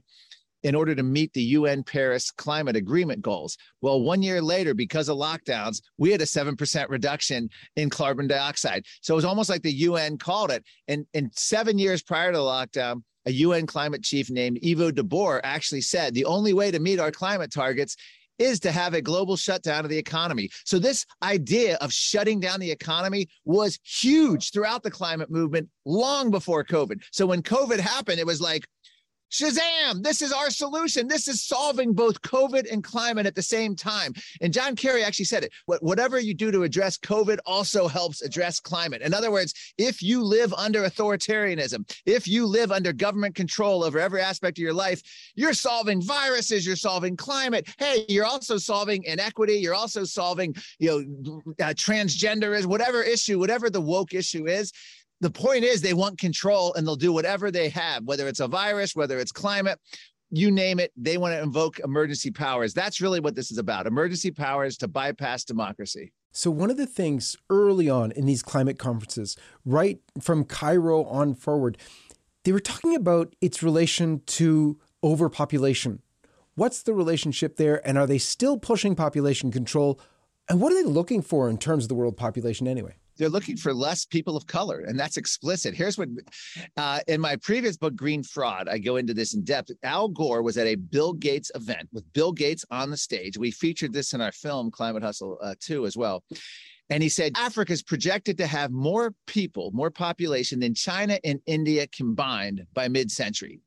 in 0.68 0.75
order 0.75 0.94
to 0.94 1.02
meet 1.02 1.32
the 1.32 1.42
UN 1.42 1.82
Paris 1.82 2.30
Climate 2.30 2.76
Agreement 2.76 3.22
goals. 3.22 3.56
Well, 3.80 4.02
one 4.02 4.22
year 4.22 4.42
later, 4.42 4.75
because 4.75 5.08
of 5.08 5.16
lockdowns, 5.16 5.80
we 5.96 6.12
had 6.12 6.20
a 6.20 6.26
7% 6.26 6.90
reduction 6.90 7.48
in 7.76 7.88
carbon 7.88 8.26
dioxide. 8.26 8.84
So 9.00 9.14
it 9.14 9.16
was 9.16 9.25
almost 9.25 9.48
like 9.48 9.62
the 9.62 9.72
UN 9.72 10.18
called 10.18 10.50
it. 10.50 10.62
And, 10.87 11.06
and 11.14 11.30
seven 11.34 11.78
years 11.78 12.02
prior 12.02 12.32
to 12.32 12.37
the 12.37 12.44
lockdown, 12.44 13.02
a 13.25 13.32
UN 13.32 13.66
climate 13.66 14.04
chief 14.04 14.28
named 14.28 14.58
Yvo 14.62 14.94
de 14.94 15.02
Boer 15.02 15.40
actually 15.42 15.80
said 15.80 16.12
the 16.12 16.26
only 16.26 16.52
way 16.52 16.70
to 16.70 16.78
meet 16.78 17.00
our 17.00 17.10
climate 17.10 17.50
targets 17.50 17.96
is 18.38 18.60
to 18.60 18.70
have 18.70 18.94
a 18.94 19.02
global 19.02 19.37
shutdown 19.37 19.84
of 19.84 19.90
the 19.90 19.98
economy. 19.98 20.48
So, 20.64 20.78
this 20.78 21.04
idea 21.22 21.76
of 21.80 21.92
shutting 21.92 22.40
down 22.40 22.60
the 22.60 22.70
economy 22.70 23.28
was 23.44 23.78
huge 23.84 24.52
throughout 24.52 24.82
the 24.82 24.90
climate 24.90 25.30
movement 25.30 25.68
long 25.84 26.30
before 26.30 26.64
COVID. 26.64 27.02
So, 27.10 27.26
when 27.26 27.42
COVID 27.42 27.80
happened, 27.80 28.20
it 28.20 28.26
was 28.26 28.40
like, 28.40 28.66
Shazam! 29.30 30.02
This 30.02 30.23
is 30.23 30.32
our 30.32 30.50
solution. 30.50 31.06
This 31.06 31.28
is 31.28 31.44
solving 31.44 31.92
both 31.92 32.20
COVID 32.23 32.70
and 32.73 32.82
climate 32.82 33.26
at 33.26 33.35
the 33.35 33.42
same 33.42 33.76
time. 33.76 34.14
And 34.40 34.52
John 34.52 34.75
Kerry 34.75 35.04
actually 35.04 35.26
said 35.26 35.44
it. 35.44 35.52
Whatever 35.66 36.18
you 36.18 36.35
do 36.35 36.50
to 36.50 36.62
address 36.62 36.97
COVID 36.97 37.38
also 37.44 37.88
helps 37.88 38.23
address 38.23 38.58
climate. 38.61 39.02
In 39.02 39.12
other 39.12 39.30
words, 39.30 39.52
if 39.76 40.02
you 40.02 40.23
live 40.23 40.54
under 40.54 40.82
authoritarianism, 40.82 41.90
if 42.06 42.26
you 42.26 42.47
live 42.47 42.73
under 42.73 42.92
government 42.92 43.35
control 43.35 43.85
over 43.85 43.99
every 43.99 44.23
aspect 44.23 44.58
of 44.58 44.62
your 44.62 44.73
life, 44.73 45.02
you're 45.35 45.52
solving 45.52 46.00
viruses, 46.00 46.66
you're 46.66 46.76
solving 46.76 47.16
climate. 47.16 47.68
Hey, 47.78 48.06
you're 48.08 48.25
also 48.25 48.56
solving 48.56 49.04
inequity. 49.04 49.54
You're 49.54 49.75
also 49.75 50.04
solving, 50.04 50.54
you 50.78 51.04
know, 51.25 51.42
uh, 51.61 51.75
transgenderism, 51.75 52.66
whatever 52.66 53.02
issue, 53.02 53.38
whatever 53.38 53.68
the 53.68 53.80
woke 53.80 54.14
issue 54.14 54.47
is 54.47 54.73
the 55.20 55.30
point 55.30 55.64
is 55.64 55.80
they 55.80 55.94
want 55.94 56.18
control 56.18 56.75
and 56.75 56.87
they'll 56.87 56.96
do 56.96 57.12
whatever 57.12 57.50
they 57.50 57.68
have, 57.70 58.04
whether 58.04 58.28
it's 58.28 58.40
a 58.40 58.48
virus, 58.48 58.94
whether 58.94 59.18
it's 59.18 59.32
climate, 59.32 59.78
you 60.30 60.50
name 60.50 60.78
it, 60.78 60.92
they 60.96 61.16
want 61.16 61.34
to 61.34 61.42
invoke 61.42 61.78
emergency 61.80 62.30
powers. 62.30 62.75
That's 62.75 63.00
really 63.00 63.20
what 63.20 63.34
this 63.34 63.50
is 63.50 63.58
about 63.58 63.87
emergency 63.87 64.30
powers 64.30 64.76
to 64.78 64.88
bypass 64.88 65.44
democracy. 65.44 66.12
So, 66.32 66.50
one 66.50 66.70
of 66.70 66.76
the 66.76 66.87
things 66.87 67.37
early 67.48 67.88
on 67.88 68.12
in 68.12 68.26
these 68.26 68.42
climate 68.42 68.78
conferences, 68.78 69.37
right 69.64 69.98
from 70.20 70.44
Cairo 70.44 71.04
on 71.04 71.34
forward, 71.34 71.78
they 72.44 72.52
were 72.52 72.60
talking 72.60 72.94
about 72.94 73.34
its 73.40 73.62
relation 73.62 74.22
to 74.26 74.78
overpopulation. 75.02 76.02
What's 76.54 76.82
the 76.82 76.92
relationship 76.92 77.56
there? 77.56 77.87
And 77.87 77.96
are 77.96 78.06
they 78.06 78.18
still 78.18 78.58
pushing 78.58 78.94
population 78.94 79.50
control? 79.50 80.00
And 80.48 80.60
what 80.60 80.72
are 80.72 80.82
they 80.82 80.88
looking 80.88 81.22
for 81.22 81.48
in 81.48 81.56
terms 81.56 81.84
of 81.84 81.88
the 81.88 81.94
world 81.94 82.16
population 82.16 82.68
anyway? 82.68 82.96
They're 83.18 83.28
looking 83.28 83.56
for 83.56 83.75
less 83.75 84.04
people 84.04 84.37
of 84.37 84.46
color, 84.46 84.80
and 84.80 84.98
that's 84.98 85.16
explicit. 85.16 85.75
Here's 85.75 85.98
what 85.98 86.08
uh, 86.76 87.00
in 87.08 87.20
my 87.20 87.37
previous 87.37 87.76
book, 87.76 87.96
Green 87.96 88.22
Fraud, 88.22 88.68
I 88.68 88.78
go 88.78 88.96
into 88.96 89.14
this 89.14 89.34
in 89.34 89.44
depth. 89.44 89.70
Al 89.82 90.08
Gore 90.08 90.42
was 90.42 90.56
at 90.56 90.66
a 90.66 90.76
Bill 90.76 91.12
Gates 91.12 91.50
event 91.54 91.88
with 91.92 92.10
Bill 92.12 92.32
Gates 92.32 92.64
on 92.70 92.90
the 92.90 92.96
stage. 92.96 93.37
We 93.37 93.50
featured 93.50 93.92
this 93.92 94.12
in 94.12 94.20
our 94.20 94.32
film, 94.32 94.70
Climate 94.70 95.02
Hustle 95.02 95.38
uh, 95.42 95.54
2, 95.60 95.87
as 95.87 95.96
well. 95.96 96.22
And 96.90 97.02
he 97.02 97.08
said 97.08 97.32
Africa 97.37 97.72
is 97.72 97.82
projected 97.82 98.38
to 98.38 98.46
have 98.46 98.70
more 98.70 99.14
people, 99.26 99.70
more 99.72 99.90
population 99.90 100.60
than 100.60 100.75
China 100.75 101.18
and 101.22 101.40
India 101.46 101.87
combined 101.87 102.66
by 102.72 102.88
mid 102.88 103.10
century. 103.10 103.60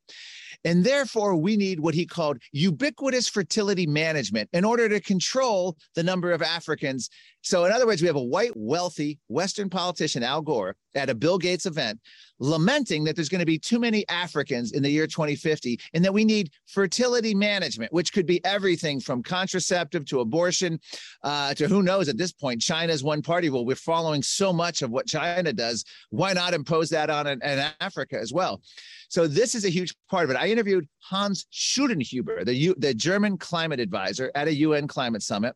And 0.64 0.84
therefore, 0.84 1.34
we 1.36 1.56
need 1.56 1.80
what 1.80 1.94
he 1.94 2.06
called 2.06 2.38
ubiquitous 2.52 3.28
fertility 3.28 3.86
management 3.86 4.48
in 4.52 4.64
order 4.64 4.88
to 4.88 5.00
control 5.00 5.76
the 5.94 6.02
number 6.02 6.32
of 6.32 6.42
Africans. 6.42 7.10
So, 7.42 7.64
in 7.64 7.72
other 7.72 7.86
words, 7.86 8.00
we 8.00 8.06
have 8.06 8.16
a 8.16 8.22
white, 8.22 8.52
wealthy 8.54 9.18
Western 9.28 9.68
politician, 9.68 10.22
Al 10.22 10.42
Gore, 10.42 10.76
at 10.94 11.10
a 11.10 11.14
Bill 11.14 11.38
Gates 11.38 11.66
event, 11.66 11.98
lamenting 12.38 13.02
that 13.04 13.16
there's 13.16 13.28
going 13.28 13.40
to 13.40 13.46
be 13.46 13.58
too 13.58 13.80
many 13.80 14.06
Africans 14.08 14.72
in 14.72 14.82
the 14.82 14.90
year 14.90 15.06
2050 15.06 15.78
and 15.94 16.04
that 16.04 16.14
we 16.14 16.24
need 16.24 16.50
fertility 16.66 17.34
management, 17.34 17.92
which 17.92 18.12
could 18.12 18.26
be 18.26 18.44
everything 18.44 19.00
from 19.00 19.22
contraceptive 19.22 20.04
to 20.06 20.20
abortion 20.20 20.78
uh, 21.24 21.54
to 21.54 21.66
who 21.66 21.82
knows 21.82 22.08
at 22.08 22.16
this 22.16 22.32
point. 22.32 22.60
China's 22.60 23.02
one 23.02 23.22
party. 23.22 23.50
Well, 23.50 23.64
we're 23.64 23.74
following 23.74 24.22
so 24.22 24.52
much 24.52 24.82
of 24.82 24.90
what 24.90 25.06
China 25.06 25.52
does. 25.52 25.84
Why 26.10 26.32
not 26.32 26.54
impose 26.54 26.90
that 26.90 27.10
on 27.10 27.26
an, 27.26 27.42
an 27.42 27.72
Africa 27.80 28.18
as 28.20 28.32
well? 28.32 28.62
So 29.08 29.26
this 29.26 29.54
is 29.54 29.64
a 29.64 29.68
huge 29.68 29.94
part 30.08 30.24
of 30.24 30.30
it. 30.30 30.36
I 30.36 30.48
interviewed 30.48 30.88
Hans 31.00 31.46
Schellnhuber, 31.52 32.44
the, 32.44 32.54
U, 32.54 32.74
the 32.78 32.94
German 32.94 33.36
climate 33.36 33.80
advisor 33.80 34.30
at 34.34 34.48
a 34.48 34.54
UN 34.54 34.86
climate 34.88 35.22
summit. 35.22 35.54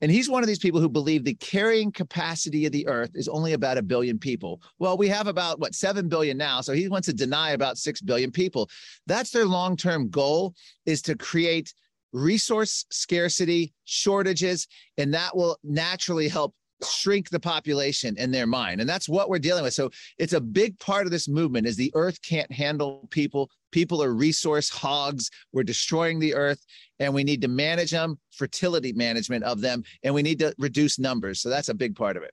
And 0.00 0.10
he's 0.10 0.30
one 0.30 0.42
of 0.42 0.46
these 0.46 0.58
people 0.58 0.80
who 0.80 0.88
believe 0.88 1.24
the 1.24 1.34
carrying 1.34 1.92
capacity 1.92 2.66
of 2.66 2.72
the 2.72 2.86
earth 2.86 3.10
is 3.14 3.28
only 3.28 3.52
about 3.52 3.78
a 3.78 3.82
billion 3.82 4.18
people. 4.18 4.62
Well, 4.78 4.96
we 4.96 5.08
have 5.08 5.26
about 5.26 5.60
what, 5.60 5.74
7 5.74 6.08
billion 6.08 6.38
now. 6.38 6.60
So 6.62 6.72
he 6.72 6.88
wants 6.88 7.06
to 7.06 7.14
deny 7.14 7.50
about 7.50 7.78
6 7.78 8.00
billion 8.02 8.30
people. 8.30 8.70
That's 9.06 9.30
their 9.30 9.46
long 9.46 9.76
term 9.76 10.08
goal 10.08 10.54
is 10.86 11.02
to 11.02 11.16
create 11.16 11.74
resource 12.12 12.84
scarcity, 12.90 13.72
shortages, 13.84 14.66
and 14.96 15.14
that 15.14 15.36
will 15.36 15.58
naturally 15.62 16.28
help 16.28 16.54
shrink 16.84 17.30
the 17.30 17.40
population 17.40 18.16
in 18.18 18.30
their 18.30 18.46
mind. 18.46 18.80
And 18.80 18.88
that's 18.88 19.08
what 19.08 19.28
we're 19.28 19.38
dealing 19.38 19.62
with. 19.62 19.74
So 19.74 19.90
it's 20.18 20.32
a 20.32 20.40
big 20.40 20.78
part 20.78 21.06
of 21.06 21.12
this 21.12 21.28
movement 21.28 21.66
is 21.66 21.76
the 21.76 21.92
earth 21.94 22.20
can't 22.22 22.50
handle 22.50 23.06
people. 23.10 23.50
People 23.70 24.02
are 24.02 24.14
resource 24.14 24.68
hogs. 24.68 25.30
We're 25.52 25.62
destroying 25.62 26.18
the 26.18 26.34
earth 26.34 26.64
and 26.98 27.14
we 27.14 27.24
need 27.24 27.42
to 27.42 27.48
manage 27.48 27.90
them 27.90 28.18
fertility 28.32 28.92
management 28.92 29.44
of 29.44 29.60
them 29.60 29.82
and 30.02 30.14
we 30.14 30.22
need 30.22 30.38
to 30.40 30.54
reduce 30.58 30.98
numbers. 30.98 31.40
So 31.40 31.48
that's 31.48 31.68
a 31.68 31.74
big 31.74 31.96
part 31.96 32.16
of 32.16 32.22
it 32.22 32.32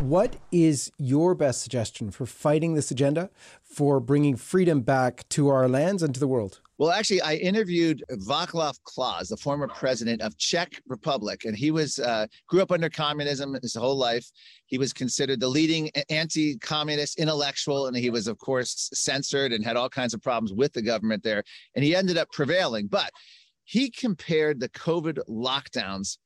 What 0.00 0.36
is 0.50 0.90
your 0.96 1.34
best 1.34 1.60
suggestion 1.60 2.10
for 2.10 2.24
fighting 2.24 2.72
this 2.72 2.90
agenda, 2.90 3.28
for 3.62 4.00
bringing 4.00 4.34
freedom 4.34 4.80
back 4.80 5.28
to 5.28 5.48
our 5.48 5.68
lands 5.68 6.02
and 6.02 6.14
to 6.14 6.18
the 6.18 6.26
world? 6.26 6.62
Well, 6.78 6.90
actually, 6.90 7.20
I 7.20 7.34
interviewed 7.34 8.02
Václav 8.10 8.82
Klaus, 8.84 9.28
the 9.28 9.36
former 9.36 9.68
president 9.68 10.22
of 10.22 10.38
Czech 10.38 10.80
Republic, 10.88 11.44
and 11.44 11.54
he 11.54 11.70
was 11.70 11.98
uh, 11.98 12.26
grew 12.48 12.62
up 12.62 12.72
under 12.72 12.88
communism 12.88 13.54
his 13.60 13.74
whole 13.74 13.94
life. 13.94 14.26
He 14.64 14.78
was 14.78 14.94
considered 14.94 15.38
the 15.38 15.48
leading 15.48 15.90
anti-communist 16.08 17.18
intellectual, 17.18 17.86
and 17.86 17.94
he 17.94 18.08
was, 18.08 18.26
of 18.26 18.38
course, 18.38 18.88
censored 18.94 19.52
and 19.52 19.62
had 19.62 19.76
all 19.76 19.90
kinds 19.90 20.14
of 20.14 20.22
problems 20.22 20.54
with 20.54 20.72
the 20.72 20.80
government 20.80 21.22
there. 21.22 21.44
And 21.74 21.84
he 21.84 21.94
ended 21.94 22.16
up 22.16 22.32
prevailing, 22.32 22.86
but 22.86 23.10
he 23.64 23.90
compared 23.90 24.60
the 24.60 24.70
COVID 24.70 25.18
lockdowns 25.28 26.16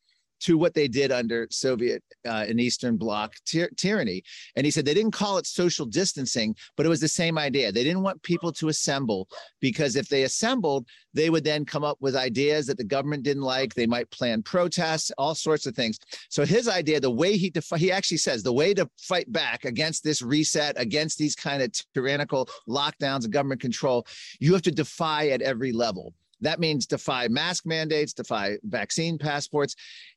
to 0.44 0.58
what 0.58 0.74
they 0.74 0.88
did 0.88 1.10
under 1.10 1.48
Soviet 1.50 2.02
uh, 2.26 2.44
and 2.46 2.60
Eastern 2.60 2.96
Bloc 2.96 3.34
ty- 3.50 3.68
tyranny. 3.76 4.22
And 4.56 4.66
he 4.66 4.70
said 4.70 4.84
they 4.84 4.94
didn't 4.94 5.12
call 5.12 5.38
it 5.38 5.46
social 5.46 5.86
distancing, 5.86 6.54
but 6.76 6.84
it 6.84 6.90
was 6.90 7.00
the 7.00 7.08
same 7.08 7.38
idea. 7.38 7.72
They 7.72 7.84
didn't 7.84 8.02
want 8.02 8.22
people 8.22 8.52
to 8.52 8.68
assemble 8.68 9.26
because 9.60 9.96
if 9.96 10.08
they 10.08 10.24
assembled, 10.24 10.86
they 11.14 11.30
would 11.30 11.44
then 11.44 11.64
come 11.64 11.82
up 11.82 11.96
with 12.00 12.14
ideas 12.14 12.66
that 12.66 12.76
the 12.76 12.84
government 12.84 13.22
didn't 13.22 13.42
like. 13.42 13.72
They 13.72 13.86
might 13.86 14.10
plan 14.10 14.42
protests, 14.42 15.10
all 15.16 15.34
sorts 15.34 15.64
of 15.64 15.74
things. 15.74 15.98
So 16.28 16.44
his 16.44 16.68
idea, 16.68 17.00
the 17.00 17.10
way 17.10 17.36
he 17.36 17.48
defi- 17.48 17.78
he 17.78 17.90
actually 17.90 18.18
says 18.18 18.42
the 18.42 18.52
way 18.52 18.74
to 18.74 18.88
fight 18.98 19.32
back 19.32 19.64
against 19.64 20.04
this 20.04 20.20
reset, 20.20 20.74
against 20.78 21.16
these 21.16 21.34
kind 21.34 21.62
of 21.62 21.72
tyrannical 21.94 22.48
lockdowns 22.68 23.24
and 23.24 23.32
government 23.32 23.62
control, 23.62 24.06
you 24.40 24.52
have 24.52 24.62
to 24.62 24.70
defy 24.70 25.28
at 25.28 25.40
every 25.40 25.72
level. 25.72 26.12
That 26.40 26.60
means 26.60 26.86
defy 26.86 27.28
mask 27.28 27.66
mandates, 27.66 28.12
defy 28.12 28.56
vaccine 28.64 29.18
passports. 29.18 29.74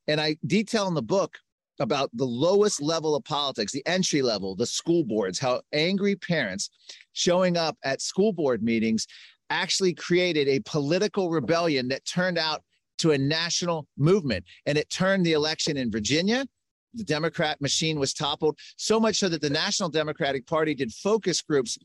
And 0.08 0.20
I 0.20 0.38
detail 0.46 0.88
in 0.88 0.94
the 0.94 1.02
book 1.02 1.38
about 1.80 2.10
the 2.14 2.26
lowest 2.26 2.82
level 2.82 3.16
of 3.16 3.24
politics, 3.24 3.72
the 3.72 3.86
entry 3.86 4.22
level, 4.22 4.56
the 4.56 4.66
school 4.66 5.04
boards, 5.04 5.40
how 5.40 5.62
angry 5.74 6.16
parents 6.16 6.70
showing 7.14 7.56
up 7.56 7.78
at 7.84 8.02
school 8.02 8.34
board 8.34 8.64
meetings 8.64 9.08
actually 9.50 9.94
created 9.94 10.48
a 10.48 10.60
political 10.62 11.30
rebellion 11.30 11.88
that 11.88 12.06
turned 12.06 12.38
out 12.38 12.64
to 12.98 13.12
a 13.12 13.18
national 13.18 13.88
movement. 13.98 14.44
And 14.66 14.78
it 14.78 14.90
turned 14.90 15.26
the 15.26 15.34
election 15.34 15.78
in 15.78 15.92
Virginia. 15.92 16.46
The 16.94 17.04
Democrat 17.04 17.62
machine 17.62 18.00
was 18.00 18.14
toppled, 18.14 18.58
so 18.78 19.00
much 19.00 19.18
so 19.18 19.30
that 19.30 19.42
the 19.42 19.50
National 19.50 19.90
Democratic 19.90 20.48
Party 20.48 20.74
did 20.74 20.92
focus 20.92 21.42
groups 21.42 21.78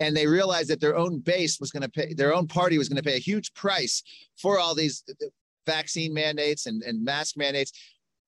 and 0.00 0.16
they 0.16 0.26
realized 0.26 0.68
that 0.70 0.80
their 0.80 0.96
own 0.96 1.20
base 1.20 1.60
was 1.60 1.70
going 1.70 1.82
to 1.82 1.88
pay 1.88 2.14
their 2.14 2.34
own 2.34 2.46
party 2.46 2.78
was 2.78 2.88
going 2.88 3.02
to 3.02 3.08
pay 3.08 3.16
a 3.16 3.20
huge 3.20 3.52
price 3.54 4.02
for 4.36 4.58
all 4.58 4.74
these 4.74 5.02
uh, 5.08 5.26
vaccine 5.66 6.12
mandates 6.12 6.66
and, 6.66 6.82
and 6.82 7.04
mask 7.04 7.36
mandates. 7.36 7.72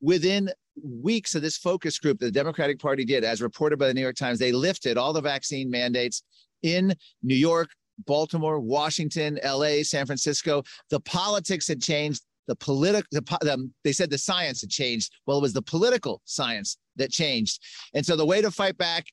Within 0.01 0.51
weeks 0.83 1.35
of 1.35 1.43
this 1.43 1.57
focus 1.57 1.99
group 1.99 2.19
the 2.19 2.31
democratic 2.31 2.79
party 2.79 3.05
did 3.05 3.25
as 3.25 3.41
reported 3.41 3.79
by 3.79 3.89
the 3.89 3.95
new 3.95 4.03
york 4.03 4.15
times 4.15 4.39
they 4.39 4.53
lifted 4.53 4.99
all 4.99 5.13
the 5.13 5.23
vaccine 5.23 5.71
mandates 5.71 6.23
in 6.63 6.95
new 7.23 7.35
york 7.35 7.71
baltimore 8.05 8.61
washington 8.61 9.39
la 9.43 9.83
san 9.83 10.07
francisco. 10.07 10.63
The 10.91 11.01
politics 11.01 11.67
had 11.69 11.83
changed. 11.83 12.23
The 12.47 12.57
political 12.57 13.09
the, 13.11 13.71
they 13.83 13.93
said 13.93 14.11
the 14.11 14.19
science 14.19 14.61
had 14.61 14.71
changed. 14.71 15.13
Well 15.27 15.39
it 15.39 15.43
was 15.43 15.53
the 15.53 15.63
political 15.63 16.21
science 16.25 16.77
that 16.97 17.11
changed. 17.11 17.61
And 17.95 18.05
so 18.05 18.17
the 18.17 18.27
way 18.27 18.41
to 18.41 18.51
fight 18.51 18.77
back 18.79 19.07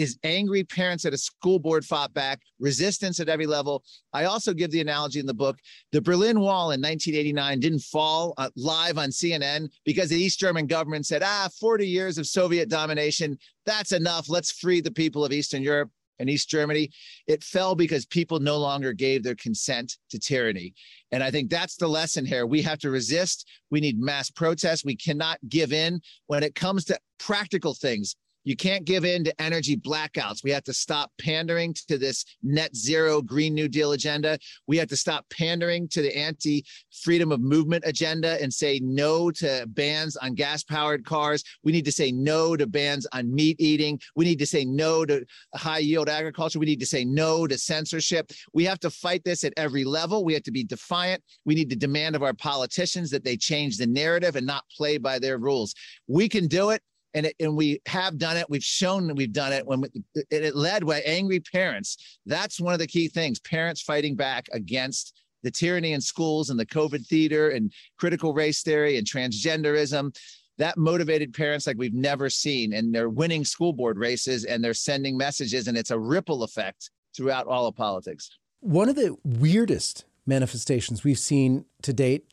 is 0.00 0.18
angry 0.24 0.64
parents 0.64 1.04
at 1.04 1.12
a 1.12 1.18
school 1.18 1.58
board 1.58 1.84
fought 1.84 2.14
back, 2.14 2.40
resistance 2.58 3.20
at 3.20 3.28
every 3.28 3.46
level. 3.46 3.84
I 4.14 4.24
also 4.24 4.54
give 4.54 4.70
the 4.70 4.80
analogy 4.80 5.20
in 5.20 5.26
the 5.26 5.34
book 5.34 5.58
the 5.92 6.00
Berlin 6.00 6.40
Wall 6.40 6.70
in 6.70 6.80
1989 6.80 7.60
didn't 7.60 7.80
fall 7.80 8.32
uh, 8.38 8.48
live 8.56 8.96
on 8.96 9.10
CNN 9.10 9.68
because 9.84 10.08
the 10.08 10.16
East 10.16 10.40
German 10.40 10.66
government 10.66 11.04
said, 11.06 11.22
ah, 11.22 11.50
40 11.60 11.86
years 11.86 12.16
of 12.16 12.26
Soviet 12.26 12.70
domination, 12.70 13.38
that's 13.66 13.92
enough. 13.92 14.30
Let's 14.30 14.52
free 14.52 14.80
the 14.80 14.90
people 14.90 15.22
of 15.22 15.32
Eastern 15.32 15.62
Europe. 15.62 15.90
in 16.18 16.28
East 16.28 16.50
Germany. 16.50 16.90
It 17.26 17.42
fell 17.42 17.74
because 17.74 18.04
people 18.04 18.40
no 18.40 18.58
longer 18.58 18.92
gave 18.92 19.22
their 19.22 19.34
consent 19.34 19.96
to 20.10 20.18
tyranny. 20.18 20.74
And 21.12 21.22
I 21.22 21.30
think 21.30 21.50
that's 21.50 21.76
the 21.76 21.88
lesson 21.88 22.26
here. 22.26 22.46
We 22.46 22.60
have 22.62 22.78
to 22.80 22.90
resist. 22.90 23.48
We 23.70 23.80
need 23.80 23.98
mass 23.98 24.30
protests. 24.30 24.84
We 24.84 24.96
cannot 24.96 25.38
give 25.48 25.72
in 25.72 26.00
when 26.26 26.42
it 26.42 26.54
comes 26.54 26.84
to 26.86 26.98
practical 27.18 27.72
things. 27.74 28.16
You 28.44 28.56
can't 28.56 28.84
give 28.84 29.04
in 29.04 29.24
to 29.24 29.42
energy 29.42 29.76
blackouts. 29.76 30.42
We 30.42 30.50
have 30.50 30.64
to 30.64 30.72
stop 30.72 31.10
pandering 31.20 31.74
to 31.88 31.98
this 31.98 32.24
net 32.42 32.74
zero 32.74 33.20
Green 33.20 33.54
New 33.54 33.68
Deal 33.68 33.92
agenda. 33.92 34.38
We 34.66 34.78
have 34.78 34.88
to 34.88 34.96
stop 34.96 35.26
pandering 35.30 35.88
to 35.88 36.02
the 36.02 36.16
anti 36.16 36.64
freedom 37.02 37.32
of 37.32 37.40
movement 37.40 37.84
agenda 37.86 38.40
and 38.42 38.52
say 38.52 38.80
no 38.82 39.30
to 39.32 39.66
bans 39.68 40.16
on 40.16 40.34
gas 40.34 40.62
powered 40.62 41.04
cars. 41.04 41.44
We 41.64 41.72
need 41.72 41.84
to 41.84 41.92
say 41.92 42.12
no 42.12 42.56
to 42.56 42.66
bans 42.66 43.06
on 43.12 43.34
meat 43.34 43.56
eating. 43.60 44.00
We 44.16 44.24
need 44.24 44.38
to 44.38 44.46
say 44.46 44.64
no 44.64 45.04
to 45.04 45.24
high 45.54 45.78
yield 45.78 46.08
agriculture. 46.08 46.58
We 46.58 46.66
need 46.66 46.80
to 46.80 46.86
say 46.86 47.04
no 47.04 47.46
to 47.46 47.58
censorship. 47.58 48.30
We 48.54 48.64
have 48.64 48.80
to 48.80 48.90
fight 48.90 49.24
this 49.24 49.44
at 49.44 49.52
every 49.56 49.84
level. 49.84 50.24
We 50.24 50.34
have 50.34 50.42
to 50.44 50.52
be 50.52 50.64
defiant. 50.64 51.22
We 51.44 51.54
need 51.54 51.70
to 51.70 51.76
demand 51.76 52.16
of 52.16 52.22
our 52.22 52.34
politicians 52.34 53.10
that 53.10 53.24
they 53.24 53.36
change 53.36 53.76
the 53.76 53.86
narrative 53.86 54.36
and 54.36 54.46
not 54.46 54.64
play 54.76 54.98
by 54.98 55.18
their 55.18 55.38
rules. 55.38 55.74
We 56.06 56.28
can 56.28 56.46
do 56.46 56.70
it 56.70 56.82
and 57.14 57.26
it, 57.26 57.34
and 57.40 57.56
we 57.56 57.80
have 57.86 58.18
done 58.18 58.36
it. 58.36 58.48
We've 58.48 58.62
shown 58.62 59.06
that 59.08 59.16
we've 59.16 59.32
done 59.32 59.52
it 59.52 59.66
when 59.66 59.80
we, 59.80 59.88
it, 60.14 60.26
it 60.30 60.56
led 60.56 60.86
by 60.86 61.00
angry 61.00 61.40
parents. 61.40 62.18
That's 62.26 62.60
one 62.60 62.72
of 62.72 62.78
the 62.78 62.86
key 62.86 63.08
things: 63.08 63.40
parents 63.40 63.82
fighting 63.82 64.16
back 64.16 64.48
against 64.52 65.20
the 65.42 65.50
tyranny 65.50 65.92
in 65.92 66.00
schools 66.00 66.50
and 66.50 66.60
the 66.60 66.66
COVID 66.66 67.06
theater 67.06 67.50
and 67.50 67.72
critical 67.98 68.34
race 68.34 68.62
theory 68.62 68.98
and 68.98 69.06
transgenderism. 69.06 70.14
That 70.58 70.76
motivated 70.76 71.32
parents 71.32 71.66
like 71.66 71.78
we've 71.78 71.94
never 71.94 72.28
seen, 72.28 72.74
and 72.74 72.94
they're 72.94 73.08
winning 73.08 73.44
school 73.44 73.72
board 73.72 73.98
races 73.98 74.44
and 74.44 74.62
they're 74.62 74.74
sending 74.74 75.16
messages, 75.16 75.68
and 75.68 75.76
it's 75.76 75.90
a 75.90 75.98
ripple 75.98 76.42
effect 76.42 76.90
throughout 77.16 77.46
all 77.46 77.66
of 77.66 77.74
politics. 77.74 78.30
One 78.60 78.90
of 78.90 78.96
the 78.96 79.16
weirdest 79.24 80.04
manifestations 80.26 81.02
we've 81.02 81.18
seen 81.18 81.64
to 81.82 81.94
date 81.94 82.30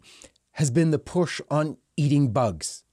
has 0.52 0.72
been 0.72 0.92
the 0.92 1.00
push 1.00 1.40
on 1.50 1.78
eating 1.96 2.32
bugs 2.32 2.84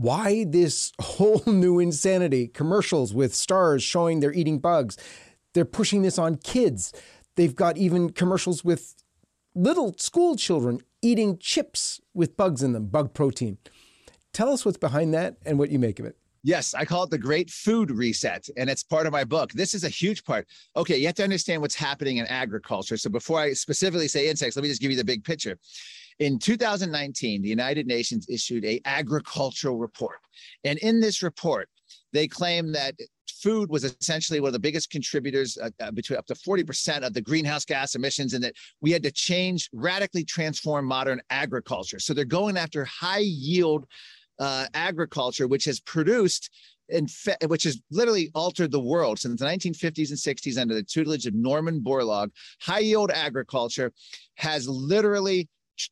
why 0.00 0.44
this 0.44 0.92
whole 1.00 1.42
new 1.46 1.78
insanity? 1.78 2.48
Commercials 2.48 3.14
with 3.14 3.34
stars 3.34 3.82
showing 3.82 4.20
they're 4.20 4.32
eating 4.32 4.58
bugs. 4.58 4.96
They're 5.54 5.64
pushing 5.64 6.02
this 6.02 6.18
on 6.18 6.36
kids. 6.36 6.92
They've 7.36 7.54
got 7.54 7.76
even 7.76 8.10
commercials 8.10 8.64
with 8.64 8.94
little 9.54 9.94
school 9.98 10.36
children 10.36 10.80
eating 11.02 11.38
chips 11.38 12.00
with 12.14 12.36
bugs 12.36 12.62
in 12.62 12.72
them, 12.72 12.86
bug 12.86 13.14
protein. 13.14 13.58
Tell 14.32 14.52
us 14.52 14.64
what's 14.64 14.78
behind 14.78 15.14
that 15.14 15.36
and 15.46 15.58
what 15.58 15.70
you 15.70 15.78
make 15.78 15.98
of 15.98 16.04
it. 16.04 16.16
Yes, 16.42 16.74
I 16.74 16.84
call 16.84 17.02
it 17.04 17.10
the 17.10 17.18
great 17.18 17.50
food 17.50 17.90
reset, 17.90 18.48
and 18.56 18.70
it's 18.70 18.84
part 18.84 19.06
of 19.06 19.12
my 19.12 19.24
book. 19.24 19.52
This 19.52 19.74
is 19.74 19.82
a 19.82 19.88
huge 19.88 20.22
part. 20.24 20.46
Okay, 20.76 20.96
you 20.96 21.06
have 21.06 21.16
to 21.16 21.24
understand 21.24 21.60
what's 21.60 21.74
happening 21.74 22.18
in 22.18 22.26
agriculture. 22.26 22.96
So 22.96 23.10
before 23.10 23.40
I 23.40 23.52
specifically 23.52 24.06
say 24.06 24.28
insects, 24.28 24.54
let 24.54 24.62
me 24.62 24.68
just 24.68 24.80
give 24.80 24.92
you 24.92 24.96
the 24.96 25.04
big 25.04 25.24
picture. 25.24 25.58
In 26.18 26.38
2019, 26.38 27.42
the 27.42 27.48
United 27.48 27.86
Nations 27.86 28.26
issued 28.28 28.64
a 28.64 28.80
agricultural 28.84 29.76
report. 29.76 30.18
And 30.64 30.78
in 30.78 31.00
this 31.00 31.22
report, 31.22 31.68
they 32.12 32.26
claim 32.26 32.72
that 32.72 32.94
food 33.28 33.70
was 33.70 33.84
essentially 33.84 34.40
one 34.40 34.48
of 34.48 34.52
the 34.54 34.58
biggest 34.58 34.90
contributors 34.90 35.58
uh, 35.58 35.70
uh, 35.80 35.90
between 35.90 36.18
up 36.18 36.26
to 36.26 36.34
40% 36.34 37.02
of 37.02 37.12
the 37.12 37.20
greenhouse 37.20 37.64
gas 37.64 37.94
emissions 37.94 38.32
and 38.32 38.42
that 38.42 38.54
we 38.80 38.90
had 38.90 39.02
to 39.02 39.10
change 39.10 39.68
radically 39.72 40.24
transform 40.24 40.86
modern 40.86 41.20
agriculture 41.30 41.98
so 41.98 42.14
they're 42.14 42.24
going 42.24 42.56
after 42.56 42.84
high 42.86 43.18
yield 43.18 43.84
uh, 44.38 44.66
agriculture 44.74 45.46
which 45.46 45.64
has 45.64 45.80
produced 45.80 46.50
and 46.90 47.10
fe- 47.10 47.36
which 47.46 47.64
has 47.64 47.80
literally 47.90 48.30
altered 48.34 48.70
the 48.70 48.80
world 48.80 49.18
since 49.18 49.40
the 49.40 49.46
1950s 49.46 50.10
and 50.10 50.18
60s 50.18 50.58
under 50.58 50.74
the 50.74 50.82
tutelage 50.82 51.26
of 51.26 51.34
Norman 51.34 51.80
Borlaug. 51.80 52.30
High 52.60 52.80
yield 52.80 53.10
agriculture 53.10 53.92
has 54.36 54.68
literally 54.68 55.48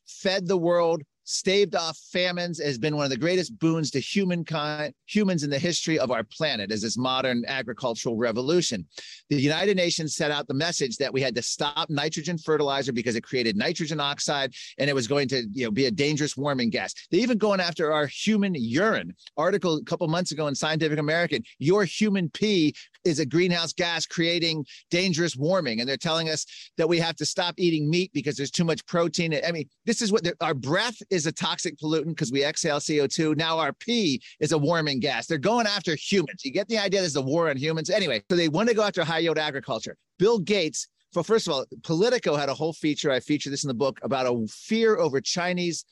fed 0.07 0.47
the 0.47 0.57
world, 0.57 1.03
staved 1.25 1.75
off 1.75 1.97
famines, 2.11 2.61
has 2.61 2.77
been 2.77 2.95
one 2.95 3.03
of 3.03 3.09
the 3.09 3.17
greatest 3.17 3.57
boons 3.59 3.89
to 3.91 3.99
humankind, 3.99 4.93
humans 5.07 5.43
in 5.43 5.49
the 5.49 5.59
history 5.59 5.97
of 5.97 6.11
our 6.11 6.23
planet 6.23 6.71
as 6.71 6.81
this 6.81 6.97
modern 6.97 7.43
agricultural 7.47 8.15
revolution. 8.15 8.85
The 9.29 9.41
United 9.41 9.75
Nations 9.75 10.15
set 10.15 10.31
out 10.31 10.47
the 10.47 10.53
message 10.53 10.97
that 10.97 11.11
we 11.11 11.21
had 11.21 11.35
to 11.35 11.41
stop 11.41 11.89
nitrogen 11.89 12.37
fertilizer 12.37 12.93
because 12.93 13.15
it 13.15 13.23
created 13.23 13.57
nitrogen 13.57 13.99
oxide 13.99 14.53
and 14.77 14.89
it 14.89 14.93
was 14.93 15.07
going 15.07 15.27
to 15.29 15.43
you 15.51 15.65
know, 15.65 15.71
be 15.71 15.87
a 15.87 15.91
dangerous 15.91 16.37
warming 16.37 16.69
gas. 16.69 16.93
They 17.11 17.17
even 17.17 17.37
going 17.37 17.59
after 17.59 17.91
our 17.91 18.05
human 18.05 18.53
urine. 18.55 19.13
Article 19.35 19.77
a 19.77 19.83
couple 19.83 20.07
months 20.07 20.31
ago 20.31 20.47
in 20.47 20.55
Scientific 20.55 20.99
American, 20.99 21.43
your 21.57 21.85
human 21.85 22.29
pee 22.29 22.75
is 23.05 23.19
a 23.19 23.25
greenhouse 23.25 23.71
gas 23.71 24.05
creating 24.05 24.65
dangerous 24.89 25.35
warming. 25.35 25.79
And 25.79 25.87
they're 25.87 25.97
telling 25.97 26.29
us 26.29 26.45
that 26.77 26.89
we 26.89 26.99
have 26.99 27.15
to 27.17 27.25
stop 27.25 27.55
eating 27.57 27.89
meat 27.89 28.11
because 28.13 28.35
there's 28.35 28.51
too 28.51 28.65
much 28.65 28.85
protein. 28.87 29.39
I 29.47 29.51
mean, 29.51 29.69
this 29.85 30.01
is 30.01 30.11
what 30.11 30.27
our 30.41 30.53
breath 30.53 30.97
is 31.09 31.25
a 31.25 31.31
toxic 31.31 31.77
pollutant 31.77 32.09
because 32.09 32.31
we 32.31 32.43
exhale 32.43 32.79
CO2. 32.79 33.37
Now 33.37 33.59
our 33.59 33.73
pee 33.73 34.21
is 34.39 34.51
a 34.51 34.57
warming 34.57 34.99
gas. 34.99 35.27
They're 35.27 35.37
going 35.37 35.67
after 35.67 35.95
humans. 35.95 36.43
You 36.43 36.51
get 36.51 36.67
the 36.67 36.77
idea 36.77 37.01
there's 37.01 37.15
a 37.15 37.21
war 37.21 37.49
on 37.49 37.57
humans. 37.57 37.89
Anyway, 37.89 38.23
so 38.29 38.35
they 38.35 38.49
want 38.49 38.69
to 38.69 38.75
go 38.75 38.83
after 38.83 39.03
high 39.03 39.19
yield 39.19 39.37
agriculture. 39.37 39.95
Bill 40.17 40.39
Gates 40.39 40.87
well, 41.15 41.23
first 41.23 41.47
of 41.47 41.53
all, 41.53 41.65
Politico 41.83 42.35
had 42.35 42.49
a 42.49 42.53
whole 42.53 42.73
feature. 42.73 43.09
I 43.09 43.21
feature 43.21 43.49
this 43.49 43.63
in 43.63 43.69
the 43.69 43.73
book 43.73 43.99
about 44.03 44.25
a 44.25 44.47
fear 44.47 44.97
over 44.97 45.21
Chinese 45.21 45.85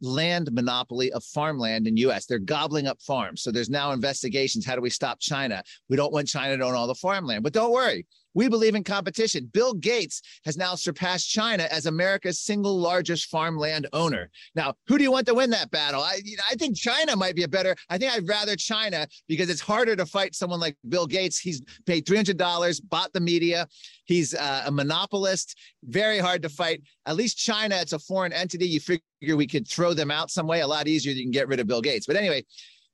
land 0.00 0.50
monopoly 0.52 1.12
of 1.12 1.24
farmland 1.24 1.86
in 1.86 1.96
US. 1.98 2.26
They're 2.26 2.38
gobbling 2.38 2.86
up 2.86 3.00
farms. 3.02 3.42
So 3.42 3.50
there's 3.50 3.70
now 3.70 3.92
investigations. 3.92 4.66
How 4.66 4.74
do 4.74 4.82
we 4.82 4.90
stop 4.90 5.20
China? 5.20 5.62
We 5.88 5.96
don't 5.96 6.12
want 6.12 6.28
China 6.28 6.56
to 6.56 6.64
own 6.64 6.74
all 6.74 6.86
the 6.86 6.94
farmland. 6.94 7.42
But 7.42 7.52
don't 7.52 7.72
worry. 7.72 8.06
We 8.36 8.50
believe 8.50 8.74
in 8.74 8.84
competition. 8.84 9.50
Bill 9.54 9.72
Gates 9.72 10.20
has 10.44 10.58
now 10.58 10.74
surpassed 10.74 11.28
China 11.30 11.66
as 11.70 11.86
America's 11.86 12.38
single 12.38 12.78
largest 12.78 13.30
farmland 13.30 13.86
owner. 13.94 14.28
Now, 14.54 14.74
who 14.86 14.98
do 14.98 15.04
you 15.04 15.10
want 15.10 15.26
to 15.28 15.34
win 15.34 15.48
that 15.50 15.70
battle? 15.70 16.02
I, 16.02 16.20
I 16.50 16.54
think 16.56 16.76
China 16.76 17.16
might 17.16 17.34
be 17.34 17.44
a 17.44 17.48
better. 17.48 17.74
I 17.88 17.96
think 17.96 18.12
I'd 18.12 18.28
rather 18.28 18.54
China 18.54 19.08
because 19.26 19.48
it's 19.48 19.62
harder 19.62 19.96
to 19.96 20.04
fight 20.04 20.34
someone 20.34 20.60
like 20.60 20.76
Bill 20.86 21.06
Gates. 21.06 21.38
He's 21.38 21.62
paid 21.86 22.04
$300, 22.04 22.82
bought 22.90 23.14
the 23.14 23.20
media. 23.20 23.66
He's 24.04 24.34
uh, 24.34 24.64
a 24.66 24.70
monopolist, 24.70 25.58
very 25.84 26.18
hard 26.18 26.42
to 26.42 26.50
fight. 26.50 26.82
At 27.06 27.16
least 27.16 27.38
China, 27.38 27.76
it's 27.76 27.94
a 27.94 27.98
foreign 27.98 28.34
entity. 28.34 28.66
You 28.66 28.80
figure 28.80 29.00
we 29.34 29.46
could 29.46 29.66
throw 29.66 29.94
them 29.94 30.10
out 30.10 30.30
some 30.30 30.46
way, 30.46 30.60
a 30.60 30.66
lot 30.66 30.88
easier 30.88 31.12
than 31.12 31.20
you 31.20 31.24
can 31.24 31.32
get 31.32 31.48
rid 31.48 31.58
of 31.58 31.66
Bill 31.66 31.80
Gates. 31.80 32.06
But 32.06 32.16
anyway, 32.16 32.44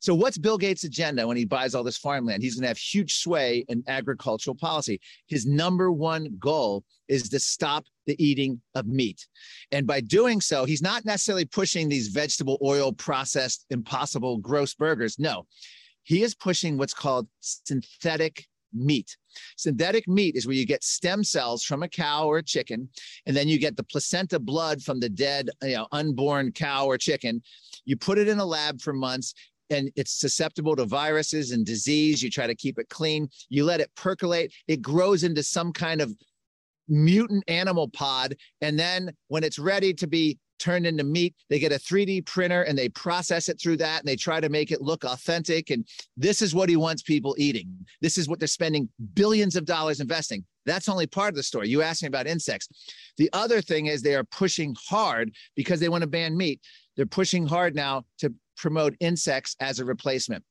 so, 0.02 0.16
what's 0.16 0.36
Bill 0.36 0.58
Gates' 0.58 0.82
agenda 0.82 1.28
when 1.28 1.36
he 1.36 1.44
buys 1.44 1.76
all 1.76 1.84
this 1.84 1.96
farmland? 1.96 2.42
He's 2.42 2.56
going 2.56 2.62
to 2.62 2.68
have 2.68 2.76
huge 2.76 3.18
sway 3.18 3.64
in 3.68 3.84
agricultural 3.86 4.56
policy. 4.56 5.00
His 5.28 5.46
number 5.46 5.92
one 5.92 6.36
goal 6.40 6.82
is 7.06 7.28
to 7.28 7.38
stop 7.38 7.84
the 8.06 8.20
eating 8.20 8.60
of 8.74 8.88
meat. 8.88 9.24
And 9.70 9.86
by 9.86 10.00
doing 10.00 10.40
so, 10.40 10.64
he's 10.64 10.82
not 10.82 11.04
necessarily 11.04 11.44
pushing 11.44 11.88
these 11.88 12.08
vegetable 12.08 12.58
oil 12.64 12.92
processed, 12.92 13.64
impossible, 13.70 14.38
gross 14.38 14.74
burgers. 14.74 15.20
No, 15.20 15.46
he 16.02 16.24
is 16.24 16.34
pushing 16.34 16.78
what's 16.78 16.94
called 16.94 17.28
synthetic 17.38 18.44
meat. 18.74 19.16
Synthetic 19.56 20.08
meat 20.08 20.34
is 20.34 20.46
where 20.46 20.56
you 20.56 20.66
get 20.66 20.82
stem 20.82 21.22
cells 21.22 21.62
from 21.62 21.84
a 21.84 21.88
cow 21.88 22.26
or 22.26 22.38
a 22.38 22.42
chicken, 22.42 22.88
and 23.26 23.36
then 23.36 23.46
you 23.46 23.58
get 23.58 23.76
the 23.76 23.84
placenta 23.84 24.40
blood 24.40 24.82
from 24.82 24.98
the 24.98 25.08
dead, 25.08 25.48
you 25.62 25.76
know, 25.76 25.86
unborn 25.92 26.50
cow 26.50 26.86
or 26.86 26.98
chicken. 26.98 27.40
You 27.84 27.96
put 27.96 28.18
it 28.18 28.28
in 28.28 28.38
a 28.38 28.44
lab 28.44 28.80
for 28.80 28.92
months 28.92 29.34
and 29.70 29.90
it's 29.96 30.20
susceptible 30.20 30.76
to 30.76 30.84
viruses 30.84 31.52
and 31.52 31.64
disease. 31.64 32.22
You 32.22 32.30
try 32.30 32.46
to 32.46 32.54
keep 32.54 32.78
it 32.78 32.88
clean. 32.88 33.28
You 33.48 33.64
let 33.64 33.80
it 33.80 33.90
percolate. 33.96 34.52
It 34.68 34.82
grows 34.82 35.24
into 35.24 35.42
some 35.42 35.72
kind 35.72 36.00
of 36.00 36.12
mutant 36.88 37.44
animal 37.48 37.88
pod. 37.88 38.36
And 38.60 38.78
then 38.78 39.12
when 39.28 39.44
it's 39.44 39.58
ready 39.58 39.94
to 39.94 40.06
be 40.06 40.38
turned 40.58 40.86
into 40.86 41.02
meat, 41.02 41.34
they 41.50 41.58
get 41.58 41.72
a 41.72 41.76
3D 41.76 42.24
printer 42.24 42.62
and 42.62 42.78
they 42.78 42.88
process 42.88 43.48
it 43.48 43.60
through 43.60 43.76
that 43.78 44.00
and 44.00 44.08
they 44.08 44.16
try 44.16 44.40
to 44.40 44.48
make 44.48 44.70
it 44.70 44.80
look 44.80 45.04
authentic. 45.04 45.70
And 45.70 45.86
this 46.16 46.40
is 46.40 46.54
what 46.54 46.68
he 46.68 46.76
wants 46.76 47.02
people 47.02 47.34
eating. 47.36 47.68
This 48.00 48.16
is 48.16 48.28
what 48.28 48.38
they're 48.38 48.46
spending 48.46 48.88
billions 49.14 49.56
of 49.56 49.64
dollars 49.64 50.00
investing. 50.00 50.44
That's 50.64 50.88
only 50.88 51.08
part 51.08 51.30
of 51.30 51.34
the 51.34 51.42
story. 51.42 51.68
You 51.68 51.82
asked 51.82 52.02
me 52.02 52.08
about 52.08 52.28
insects. 52.28 52.68
The 53.16 53.28
other 53.32 53.60
thing 53.60 53.86
is 53.86 54.02
they 54.02 54.14
are 54.14 54.24
pushing 54.24 54.76
hard 54.88 55.32
because 55.56 55.80
they 55.80 55.88
want 55.88 56.02
to 56.02 56.08
ban 56.08 56.36
meat. 56.36 56.60
They're 56.96 57.06
pushing 57.06 57.46
hard 57.46 57.74
now 57.74 58.04
to 58.18 58.32
promote 58.56 58.94
insects 59.00 59.56
as 59.60 59.78
a 59.78 59.84
replacement. 59.84 60.44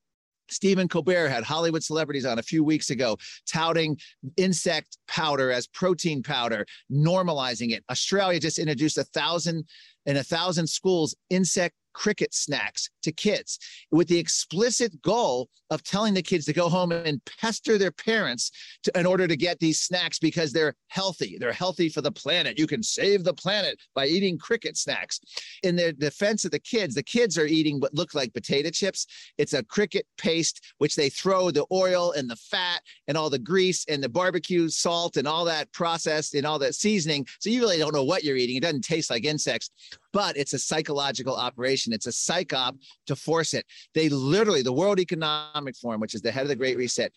Stephen 0.51 0.87
Colbert 0.87 1.29
had 1.29 1.43
Hollywood 1.43 1.83
celebrities 1.83 2.25
on 2.25 2.37
a 2.37 2.43
few 2.43 2.63
weeks 2.63 2.89
ago 2.89 3.17
touting 3.47 3.97
insect 4.35 4.97
powder 5.07 5.49
as 5.49 5.65
protein 5.67 6.21
powder, 6.21 6.65
normalizing 6.91 7.71
it. 7.71 7.83
Australia 7.89 8.39
just 8.39 8.59
introduced 8.59 8.97
a 8.97 9.03
thousand 9.05 9.65
in 10.05 10.17
a 10.17 10.23
thousand 10.23 10.67
schools 10.67 11.15
insect 11.29 11.75
cricket 11.93 12.34
snacks 12.34 12.89
to 13.04 13.12
kids 13.12 13.60
with 13.91 14.08
the 14.08 14.17
explicit 14.17 15.01
goal 15.01 15.49
of 15.69 15.84
telling 15.84 16.13
the 16.13 16.21
kids 16.21 16.45
to 16.45 16.54
go 16.54 16.69
home 16.69 16.91
and 16.91 17.21
pester 17.39 17.77
their 17.77 17.91
parents 17.91 18.51
to, 18.84 18.99
in 18.99 19.06
order 19.06 19.27
to 19.27 19.36
get 19.36 19.60
these 19.60 19.80
snacks 19.80 20.19
because 20.19 20.51
they're 20.51 20.75
healthy. 20.88 21.38
They're 21.39 21.54
healthy 21.54 21.89
for 21.89 22.01
the 22.01 22.12
planet. 22.12 22.60
You 22.60 22.67
can 22.67 22.84
save 22.84 23.23
the 23.23 23.34
planet 23.34 23.80
by 23.95 24.08
eating 24.08 24.38
cricket 24.38 24.77
snacks. 24.77 25.19
In 25.63 25.75
their 25.75 25.91
defense 25.91 26.45
of 26.45 26.51
the 26.51 26.60
kids, 26.60 26.95
the 26.95 27.04
kids 27.04 27.38
are 27.38 27.45
eating 27.45 27.80
what 27.80 27.93
look 27.93 28.13
like 28.13 28.34
potato 28.34 28.69
chips. 28.69 29.08
It's 29.38 29.54
a 29.54 29.63
cricket 29.63 30.06
paste, 30.17 30.73
which 30.80 30.95
they 30.95 31.10
throw 31.10 31.51
the 31.51 31.65
oil 31.71 32.12
and 32.12 32.30
the 32.30 32.36
fat 32.36 32.82
and 33.08 33.17
all 33.17 33.30
the 33.30 33.39
grease 33.39 33.86
and 33.88 34.04
the 34.04 34.10
barbecue 34.10 34.69
salt 34.69 35.17
and 35.17 35.27
all 35.27 35.45
that 35.45 35.71
processed 35.71 36.36
and 36.36 36.45
all 36.45 36.60
that 36.60 36.75
seasoning. 36.75 37.25
So 37.39 37.49
you 37.49 37.62
really 37.62 37.77
don't 37.77 37.93
know 37.93 38.04
what 38.04 38.23
you're 38.23 38.38
eating. 38.38 38.58
It 38.58 38.63
doesn't 38.63 38.84
taste 38.84 39.10
like 39.10 39.25
insects 39.25 39.69
but 40.13 40.38
it's 40.38 40.54
a 40.54 40.60
psychological 40.60 41.36
operation. 41.36 41.93
It's 41.93 42.08
a 42.08 42.12
psych 42.12 42.54
op 42.54 42.76
to 43.08 43.15
force 43.15 43.54
it. 43.54 43.65
They 43.93 44.10
literally, 44.10 44.62
the 44.62 44.74
World 44.74 45.00
Economic 45.00 45.76
Forum, 45.76 46.02
which 46.02 46.15
is 46.15 46.21
the 46.21 46.32
head 46.32 46.43
of 46.43 46.50
the 46.50 46.56
Great 46.56 46.78
Reset, 46.78 47.12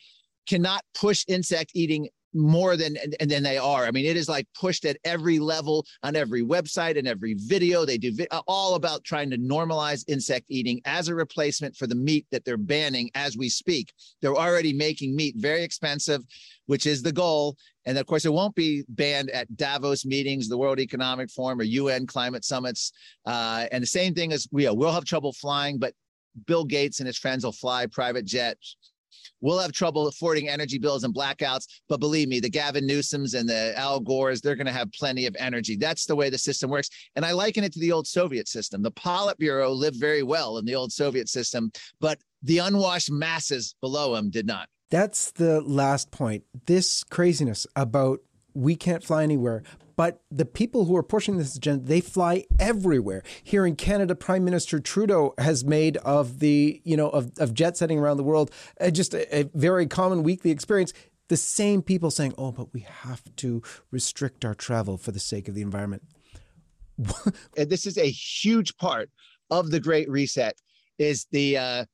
cannot 0.47 0.83
push 0.95 1.25
insect 1.29 1.71
eating 1.75 2.09
more 2.35 2.77
than 2.77 2.97
and 3.21 3.31
than 3.31 3.43
they 3.43 3.57
are. 3.57 3.87
I 3.87 3.93
mean, 3.93 4.05
it 4.05 4.17
is 4.17 4.29
like 4.29 4.47
pushed 4.59 4.85
at 4.85 4.99
every 5.05 5.39
level 5.39 5.87
on 6.03 6.17
every 6.17 6.43
website 6.43 6.99
and 6.99 7.07
every 7.07 7.35
video. 7.35 7.85
They 7.85 7.97
do 7.97 8.13
vi- 8.13 8.27
all 8.49 8.75
about 8.75 9.05
trying 9.05 9.31
to 9.31 9.39
normalize 9.39 10.05
insect 10.09 10.47
eating 10.49 10.81
as 10.85 11.09
a 11.09 11.15
replacement 11.15 11.77
for 11.77 11.87
the 11.87 11.95
meat 11.95 12.27
that 12.33 12.45
they're 12.45 12.57
banning 12.57 13.11
as 13.15 13.37
we 13.37 13.49
speak. 13.49 13.93
They're 14.21 14.35
already 14.35 14.73
making 14.73 15.15
meat 15.15 15.37
very 15.39 15.63
expensive, 15.63 16.23
which 16.67 16.87
is 16.87 17.03
the 17.03 17.13
goal. 17.13 17.57
And 17.87 17.99
of 17.99 18.07
course, 18.07 18.25
it 18.25 18.33
won't 18.33 18.55
be 18.55 18.85
banned 18.89 19.31
at 19.31 19.55
Davos 19.57 20.05
meetings, 20.05 20.49
the 20.49 20.59
World 20.59 20.81
Economic 20.81 21.31
Forum, 21.31 21.61
or 21.61 21.65
UN 21.65 22.07
climate 22.07 22.45
summits. 22.45 22.93
Uh, 23.27 23.67
and 23.73 23.83
the 23.83 23.87
same 23.87 24.15
thing 24.15 24.33
as 24.33 24.49
we 24.51 24.69
will 24.69 24.93
have 24.93 25.05
trouble 25.05 25.33
flying, 25.33 25.79
but 25.79 25.95
Bill 26.47 26.65
Gates 26.65 27.01
and 27.01 27.07
his 27.07 27.19
friends 27.19 27.45
will 27.45 27.53
fly 27.53 27.87
private 27.87 28.25
jets 28.25 28.77
We'll 29.41 29.59
have 29.59 29.73
trouble 29.73 30.09
affording 30.09 30.49
energy 30.49 30.79
bills 30.79 31.05
and 31.05 31.15
blackouts, 31.15 31.67
but 31.89 32.01
believe 32.01 32.29
me, 32.29 32.41
the 32.41 32.49
Gavin 32.49 32.87
Newsoms 32.87 33.39
and 33.39 33.49
the 33.49 33.79
Al 33.79 34.01
Gores, 34.01 34.41
they're 34.41 34.55
going 34.55 34.67
to 34.67 34.73
have 34.73 34.91
plenty 34.93 35.27
of 35.27 35.37
energy. 35.39 35.77
That's 35.77 36.07
the 36.07 36.17
way 36.17 36.31
the 36.31 36.39
system 36.39 36.71
works. 36.71 36.89
And 37.17 37.25
I 37.25 37.33
liken 37.33 37.65
it 37.65 37.73
to 37.75 37.79
the 37.81 37.93
old 37.93 38.07
Soviet 38.07 38.49
system. 38.49 38.83
The 38.83 38.93
Politburo 38.93 39.75
lived 39.75 40.01
very 40.01 40.23
well 40.23 40.59
in 40.59 40.65
the 40.65 40.75
old 40.75 40.93
Soviet 40.93 41.29
system, 41.29 41.71
but 42.01 42.19
the 42.43 42.59
unwashed 42.59 43.11
masses 43.11 43.75
below 43.81 44.15
them 44.15 44.31
did 44.31 44.47
not. 44.47 44.69
That's 44.95 45.33
the 45.33 45.61
last 45.61 46.13
point. 46.13 46.45
This 46.67 47.03
craziness 47.03 47.67
about 47.75 48.21
we 48.55 48.77
can't 48.77 49.03
fly 49.03 49.25
anywhere, 49.25 49.65
but 49.97 50.23
the 50.31 50.45
people 50.45 50.85
who 50.85 50.95
are 50.95 51.03
pushing 51.03 51.37
this 51.37 51.57
agenda, 51.57 51.85
they 51.85 52.01
fly 52.01 52.45
everywhere. 52.61 53.25
Here 53.43 53.67
in 53.67 53.75
Canada, 53.75 54.15
Prime 54.15 54.45
Minister 54.45 54.79
Trudeau 54.79 55.35
has 55.37 55.65
made 55.65 55.97
of 55.97 56.39
the, 56.39 56.81
you 56.85 56.97
know, 56.97 57.09
of, 57.11 57.33
of 57.39 57.55
jet 57.55 57.77
setting 57.77 57.99
around 57.99 58.19
the 58.19 58.23
world 58.23 58.53
uh, 58.81 58.91
just 58.91 59.15
a, 59.15 59.41
a 59.41 59.51
very 59.53 59.89
common 59.89 60.23
weekly 60.23 60.53
experience 60.53 60.93
the 61.27 61.37
same 61.37 61.83
people 61.83 62.13
saying, 62.13 62.33
"Oh, 62.39 62.53
but 62.53 62.73
we 62.73 62.87
have 63.03 63.21
to 63.39 63.65
restrict 63.91 64.45
our 64.45 64.55
travel 64.55 64.97
for 64.97 65.11
the 65.11 65.19
sake 65.19 65.49
of 65.49 65.57
the 65.57 65.63
environment." 65.63 66.05
and 67.57 67.69
this 67.69 67.85
is 67.85 67.99
a 67.99 68.09
huge 68.09 68.77
part 68.77 69.11
of 69.51 69.73
the 69.73 69.81
Great 69.81 70.09
Reset. 70.09 70.57
Is 71.01 71.27
the 71.33 71.59
uh, 71.59 71.85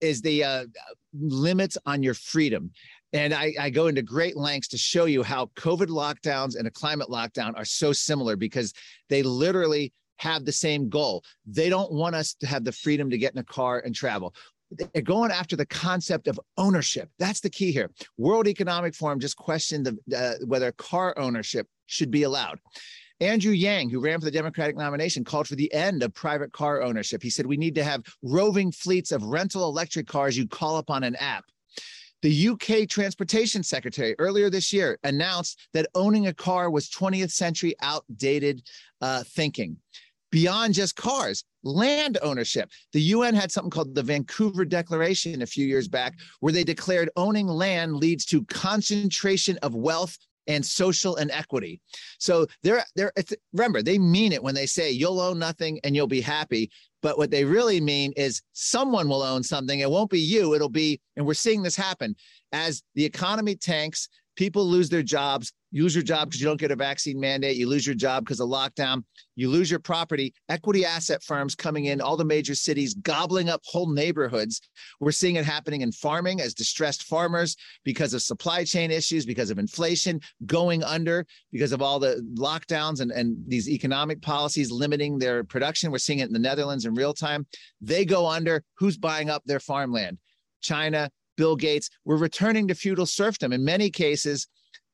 is 0.00 0.22
the 0.22 0.42
uh, 0.42 0.64
limits 1.12 1.76
on 1.86 2.02
your 2.02 2.14
freedom. 2.14 2.70
And 3.12 3.34
I, 3.34 3.52
I, 3.60 3.70
go 3.70 3.88
into 3.88 4.02
great 4.02 4.36
lengths 4.36 4.68
to 4.68 4.78
show 4.78 5.06
you 5.06 5.22
how 5.24 5.46
COVID 5.56 5.88
lockdowns 5.88 6.56
and 6.56 6.68
a 6.68 6.70
climate 6.70 7.08
lockdown 7.08 7.56
are 7.56 7.64
so 7.64 7.92
similar 7.92 8.36
because 8.36 8.72
they 9.08 9.22
literally 9.24 9.92
have 10.18 10.44
the 10.44 10.52
same 10.52 10.88
goal. 10.88 11.24
They 11.46 11.68
don't 11.68 11.90
want 11.90 12.14
us 12.14 12.34
to 12.34 12.46
have 12.46 12.64
the 12.64 12.72
freedom 12.72 13.10
to 13.10 13.18
get 13.18 13.32
in 13.32 13.38
a 13.38 13.44
car 13.44 13.80
and 13.84 13.94
travel. 13.94 14.34
They're 14.70 15.02
going 15.02 15.32
after 15.32 15.56
the 15.56 15.66
concept 15.66 16.28
of 16.28 16.38
ownership. 16.56 17.10
That's 17.18 17.40
the 17.40 17.50
key 17.50 17.72
here. 17.72 17.90
World 18.18 18.46
Economic 18.46 18.94
Forum 18.94 19.18
just 19.18 19.36
questioned 19.36 19.86
the, 19.86 20.16
uh, 20.16 20.46
whether 20.46 20.70
car 20.72 21.18
ownership 21.18 21.66
should 21.86 22.12
be 22.12 22.22
allowed. 22.22 22.60
Andrew 23.20 23.52
Yang, 23.52 23.90
who 23.90 24.00
ran 24.00 24.18
for 24.18 24.24
the 24.24 24.30
Democratic 24.30 24.76
nomination, 24.76 25.24
called 25.24 25.46
for 25.46 25.54
the 25.54 25.72
end 25.74 26.02
of 26.02 26.14
private 26.14 26.52
car 26.52 26.82
ownership. 26.82 27.22
He 27.22 27.28
said 27.28 27.44
we 27.44 27.58
need 27.58 27.74
to 27.74 27.84
have 27.84 28.02
roving 28.22 28.72
fleets 28.72 29.12
of 29.12 29.22
rental 29.22 29.68
electric 29.68 30.06
cars 30.06 30.38
you 30.38 30.48
call 30.48 30.76
up 30.76 30.90
on 30.90 31.04
an 31.04 31.16
app. 31.16 31.44
The 32.22 32.48
UK 32.48 32.88
Transportation 32.88 33.62
Secretary 33.62 34.14
earlier 34.18 34.50
this 34.50 34.72
year 34.72 34.98
announced 35.04 35.68
that 35.72 35.88
owning 35.94 36.26
a 36.26 36.34
car 36.34 36.70
was 36.70 36.88
20th 36.88 37.30
century 37.30 37.74
outdated 37.80 38.62
uh, 39.00 39.22
thinking. 39.26 39.76
Beyond 40.30 40.74
just 40.74 40.96
cars, 40.96 41.44
land 41.62 42.18
ownership. 42.22 42.70
The 42.92 43.00
UN 43.00 43.34
had 43.34 43.50
something 43.50 43.70
called 43.70 43.94
the 43.94 44.02
Vancouver 44.02 44.64
Declaration 44.64 45.42
a 45.42 45.46
few 45.46 45.66
years 45.66 45.88
back, 45.88 46.14
where 46.38 46.52
they 46.52 46.62
declared 46.62 47.10
owning 47.16 47.48
land 47.48 47.96
leads 47.96 48.24
to 48.26 48.44
concentration 48.44 49.58
of 49.62 49.74
wealth 49.74 50.16
and 50.46 50.64
social 50.64 51.16
inequity. 51.16 51.80
So 52.18 52.46
they're 52.62 52.84
they're 52.96 53.12
remember 53.52 53.82
they 53.82 53.98
mean 53.98 54.32
it 54.32 54.42
when 54.42 54.54
they 54.54 54.66
say 54.66 54.90
you'll 54.90 55.20
own 55.20 55.38
nothing 55.38 55.80
and 55.84 55.94
you'll 55.94 56.06
be 56.06 56.20
happy. 56.20 56.70
But 57.02 57.18
what 57.18 57.30
they 57.30 57.44
really 57.44 57.80
mean 57.80 58.12
is 58.16 58.42
someone 58.52 59.08
will 59.08 59.22
own 59.22 59.42
something. 59.42 59.80
It 59.80 59.90
won't 59.90 60.10
be 60.10 60.20
you. 60.20 60.54
It'll 60.54 60.68
be, 60.68 61.00
and 61.16 61.26
we're 61.26 61.34
seeing 61.34 61.62
this 61.62 61.76
happen 61.76 62.14
as 62.52 62.82
the 62.94 63.04
economy 63.04 63.56
tanks, 63.56 64.08
people 64.40 64.64
lose 64.64 64.88
their 64.88 65.02
jobs, 65.02 65.52
you 65.70 65.82
lose 65.82 65.94
your 65.94 66.02
job 66.02 66.30
because 66.30 66.40
you 66.40 66.46
don't 66.46 66.58
get 66.58 66.70
a 66.70 66.76
vaccine 66.76 67.20
mandate, 67.20 67.58
you 67.58 67.68
lose 67.68 67.86
your 67.86 67.94
job 67.94 68.24
because 68.24 68.40
of 68.40 68.48
lockdown, 68.48 69.04
you 69.36 69.50
lose 69.50 69.70
your 69.70 69.78
property. 69.78 70.32
Equity 70.48 70.82
asset 70.82 71.22
firms 71.22 71.54
coming 71.54 71.84
in, 71.84 72.00
all 72.00 72.16
the 72.16 72.24
major 72.24 72.54
cities 72.54 72.94
gobbling 72.94 73.50
up 73.50 73.60
whole 73.66 73.92
neighborhoods. 73.92 74.62
We're 74.98 75.12
seeing 75.12 75.36
it 75.36 75.44
happening 75.44 75.82
in 75.82 75.92
farming 75.92 76.40
as 76.40 76.54
distressed 76.54 77.02
farmers 77.02 77.54
because 77.84 78.14
of 78.14 78.22
supply 78.22 78.64
chain 78.64 78.90
issues, 78.90 79.26
because 79.26 79.50
of 79.50 79.58
inflation, 79.58 80.22
going 80.46 80.82
under 80.84 81.26
because 81.52 81.72
of 81.72 81.82
all 81.82 81.98
the 81.98 82.26
lockdowns 82.38 83.02
and, 83.02 83.10
and 83.10 83.36
these 83.46 83.68
economic 83.68 84.22
policies 84.22 84.70
limiting 84.70 85.18
their 85.18 85.44
production. 85.44 85.90
We're 85.90 85.98
seeing 85.98 86.20
it 86.20 86.28
in 86.28 86.32
the 86.32 86.38
Netherlands 86.38 86.86
in 86.86 86.94
real 86.94 87.12
time. 87.12 87.46
They 87.82 88.06
go 88.06 88.26
under. 88.26 88.64
Who's 88.78 88.96
buying 88.96 89.28
up 89.28 89.42
their 89.44 89.60
farmland? 89.60 90.16
China, 90.62 91.10
Bill 91.40 91.56
Gates. 91.56 91.88
We're 92.04 92.18
returning 92.18 92.68
to 92.68 92.74
feudal 92.74 93.06
serfdom. 93.06 93.50
In 93.54 93.64
many 93.64 93.88
cases, 93.88 94.46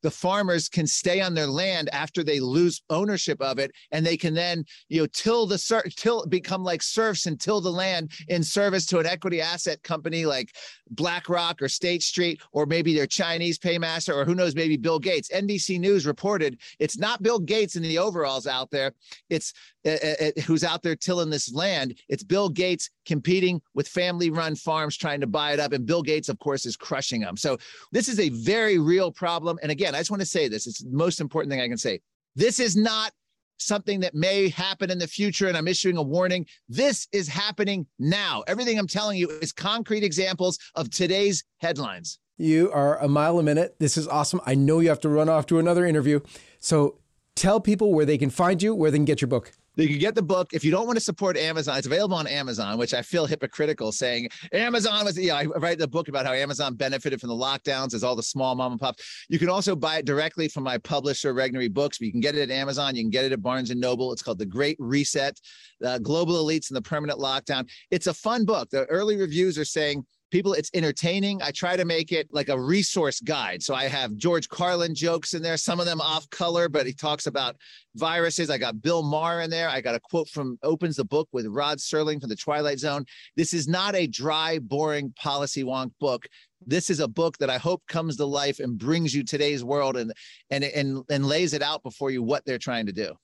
the 0.02 0.10
farmers 0.12 0.68
can 0.68 0.86
stay 0.86 1.20
on 1.20 1.34
their 1.34 1.48
land 1.48 1.88
after 1.92 2.22
they 2.22 2.38
lose 2.38 2.80
ownership 2.90 3.40
of 3.40 3.58
it 3.58 3.72
and 3.90 4.06
they 4.06 4.16
can 4.16 4.34
then 4.34 4.64
you 4.88 5.00
know 5.00 5.06
till 5.12 5.46
the 5.46 5.58
ser- 5.58 5.88
till 5.96 6.24
become 6.26 6.62
like 6.62 6.80
serfs 6.80 7.26
and 7.26 7.40
till 7.40 7.60
the 7.60 7.72
land 7.72 8.12
in 8.28 8.44
service 8.44 8.86
to 8.86 9.00
an 9.00 9.06
equity 9.06 9.40
asset 9.40 9.82
company 9.82 10.24
like 10.24 10.54
BlackRock 10.90 11.60
or 11.60 11.68
State 11.68 12.04
Street 12.04 12.40
or 12.52 12.66
maybe 12.66 12.94
their 12.94 13.08
Chinese 13.08 13.58
paymaster 13.58 14.14
or 14.14 14.24
who 14.24 14.36
knows 14.36 14.54
maybe 14.54 14.76
Bill 14.76 15.00
Gates. 15.00 15.28
NBC 15.30 15.80
News 15.80 16.06
reported 16.06 16.60
it's 16.78 16.96
not 16.96 17.20
Bill 17.24 17.40
Gates 17.40 17.74
in 17.74 17.82
the 17.82 17.98
overalls 17.98 18.46
out 18.46 18.70
there. 18.70 18.92
It's 19.28 19.52
uh, 19.84 19.90
uh, 19.90 20.26
uh, 20.26 20.40
who's 20.42 20.62
out 20.62 20.84
there 20.84 20.94
tilling 20.94 21.30
this 21.30 21.52
land. 21.52 21.98
It's 22.08 22.22
Bill 22.22 22.48
Gates 22.48 22.90
competing 23.06 23.62
with 23.74 23.88
family 23.88 24.30
run 24.30 24.54
farms 24.54 24.96
trying 24.96 25.20
to 25.20 25.26
buy 25.26 25.52
it 25.52 25.60
up 25.60 25.72
and 25.72 25.86
Bill 25.86 26.02
Gates 26.02 26.28
of 26.28 26.38
course 26.38 26.66
is 26.66 26.76
crushing 26.76 27.20
them. 27.20 27.36
So 27.36 27.56
this 27.92 28.08
is 28.08 28.20
a 28.20 28.28
very 28.30 28.78
real 28.78 29.10
problem 29.10 29.58
and 29.62 29.72
again 29.72 29.94
I 29.94 29.98
just 29.98 30.10
want 30.10 30.20
to 30.20 30.26
say 30.26 30.48
this. 30.48 30.66
It's 30.66 30.82
the 30.82 30.90
most 30.90 31.20
important 31.20 31.50
thing 31.50 31.60
I 31.60 31.68
can 31.68 31.78
say. 31.78 32.00
This 32.34 32.60
is 32.60 32.76
not 32.76 33.12
something 33.58 34.00
that 34.00 34.14
may 34.14 34.48
happen 34.48 34.90
in 34.90 34.98
the 34.98 35.06
future, 35.06 35.48
and 35.48 35.56
I'm 35.56 35.68
issuing 35.68 35.96
a 35.96 36.02
warning. 36.02 36.46
This 36.68 37.08
is 37.12 37.28
happening 37.28 37.86
now. 37.98 38.44
Everything 38.46 38.78
I'm 38.78 38.86
telling 38.86 39.18
you 39.18 39.30
is 39.40 39.52
concrete 39.52 40.04
examples 40.04 40.58
of 40.74 40.90
today's 40.90 41.44
headlines. 41.58 42.18
You 42.38 42.70
are 42.72 42.98
a 42.98 43.08
mile 43.08 43.38
a 43.38 43.42
minute. 43.42 43.76
This 43.78 43.96
is 43.96 44.06
awesome. 44.06 44.40
I 44.44 44.54
know 44.54 44.80
you 44.80 44.90
have 44.90 45.00
to 45.00 45.08
run 45.08 45.28
off 45.28 45.46
to 45.46 45.58
another 45.58 45.86
interview. 45.86 46.20
So 46.58 46.98
tell 47.34 47.60
people 47.60 47.94
where 47.94 48.04
they 48.04 48.18
can 48.18 48.30
find 48.30 48.62
you, 48.62 48.74
where 48.74 48.90
they 48.90 48.98
can 48.98 49.06
get 49.06 49.20
your 49.22 49.28
book. 49.28 49.52
You 49.76 49.88
can 49.88 49.98
get 49.98 50.14
the 50.14 50.22
book. 50.22 50.54
If 50.54 50.64
you 50.64 50.70
don't 50.70 50.86
want 50.86 50.96
to 50.96 51.04
support 51.04 51.36
Amazon, 51.36 51.76
it's 51.76 51.86
available 51.86 52.16
on 52.16 52.26
Amazon, 52.26 52.78
which 52.78 52.94
I 52.94 53.02
feel 53.02 53.26
hypocritical 53.26 53.92
saying 53.92 54.28
Amazon 54.52 55.04
was, 55.04 55.18
yeah, 55.18 55.36
I 55.36 55.44
write 55.44 55.78
the 55.78 55.86
book 55.86 56.08
about 56.08 56.24
how 56.24 56.32
Amazon 56.32 56.74
benefited 56.74 57.20
from 57.20 57.28
the 57.28 57.34
lockdowns 57.34 57.92
as 57.92 58.02
all 58.02 58.16
the 58.16 58.22
small 58.22 58.54
mom 58.54 58.72
and 58.72 58.80
pops. 58.80 59.26
You 59.28 59.38
can 59.38 59.50
also 59.50 59.76
buy 59.76 59.98
it 59.98 60.06
directly 60.06 60.48
from 60.48 60.64
my 60.64 60.78
publisher, 60.78 61.34
Regnery 61.34 61.72
Books, 61.72 61.98
but 61.98 62.06
you 62.06 62.12
can 62.12 62.22
get 62.22 62.34
it 62.34 62.42
at 62.42 62.50
Amazon. 62.50 62.96
You 62.96 63.02
can 63.02 63.10
get 63.10 63.26
it 63.26 63.32
at 63.32 63.42
Barnes 63.42 63.70
and 63.70 63.80
Noble. 63.80 64.12
It's 64.12 64.22
called 64.22 64.38
The 64.38 64.46
Great 64.46 64.76
Reset, 64.78 65.38
uh, 65.84 65.98
Global 65.98 66.42
Elites 66.42 66.70
and 66.70 66.76
the 66.76 66.82
Permanent 66.82 67.18
Lockdown. 67.18 67.68
It's 67.90 68.06
a 68.06 68.14
fun 68.14 68.46
book. 68.46 68.70
The 68.70 68.86
early 68.86 69.16
reviews 69.16 69.58
are 69.58 69.64
saying 69.64 70.06
people 70.30 70.52
it's 70.52 70.70
entertaining. 70.74 71.40
I 71.42 71.50
try 71.50 71.76
to 71.76 71.84
make 71.84 72.12
it 72.12 72.28
like 72.30 72.48
a 72.48 72.60
resource 72.60 73.20
guide. 73.20 73.62
So 73.62 73.74
i 73.74 73.84
have 73.84 74.16
george 74.16 74.48
carlin 74.48 74.94
jokes 74.94 75.34
in 75.34 75.42
there 75.42 75.56
some 75.56 75.80
of 75.80 75.86
them 75.86 76.00
off 76.00 76.28
color 76.30 76.68
but 76.68 76.86
he 76.86 76.92
talks 76.92 77.26
about 77.26 77.56
viruses. 77.94 78.50
I 78.50 78.58
got 78.58 78.82
bill 78.82 79.02
maher 79.02 79.40
in 79.40 79.50
there. 79.50 79.68
I 79.68 79.80
got 79.80 79.94
a 79.94 80.00
quote 80.00 80.28
from 80.28 80.58
opens 80.62 80.96
the 80.96 81.04
book 81.04 81.28
with 81.32 81.46
rod 81.46 81.78
serling 81.78 82.20
from 82.20 82.28
the 82.28 82.36
twilight 82.36 82.78
zone. 82.78 83.04
This 83.36 83.54
is 83.54 83.68
not 83.68 83.94
a 83.94 84.06
dry 84.06 84.58
boring 84.58 85.12
policy 85.16 85.64
wonk 85.64 85.92
book. 86.00 86.26
This 86.66 86.90
is 86.90 87.00
a 87.00 87.08
book 87.08 87.38
that 87.38 87.50
i 87.50 87.58
hope 87.58 87.82
comes 87.86 88.16
to 88.16 88.24
life 88.24 88.60
and 88.60 88.78
brings 88.78 89.14
you 89.14 89.22
today's 89.22 89.62
world 89.62 89.96
and 89.96 90.12
and 90.50 90.64
and, 90.64 91.02
and 91.10 91.26
lays 91.26 91.52
it 91.52 91.62
out 91.62 91.82
before 91.82 92.10
you 92.10 92.22
what 92.22 92.44
they're 92.44 92.58
trying 92.58 92.86
to 92.86 92.92
do. 92.92 93.14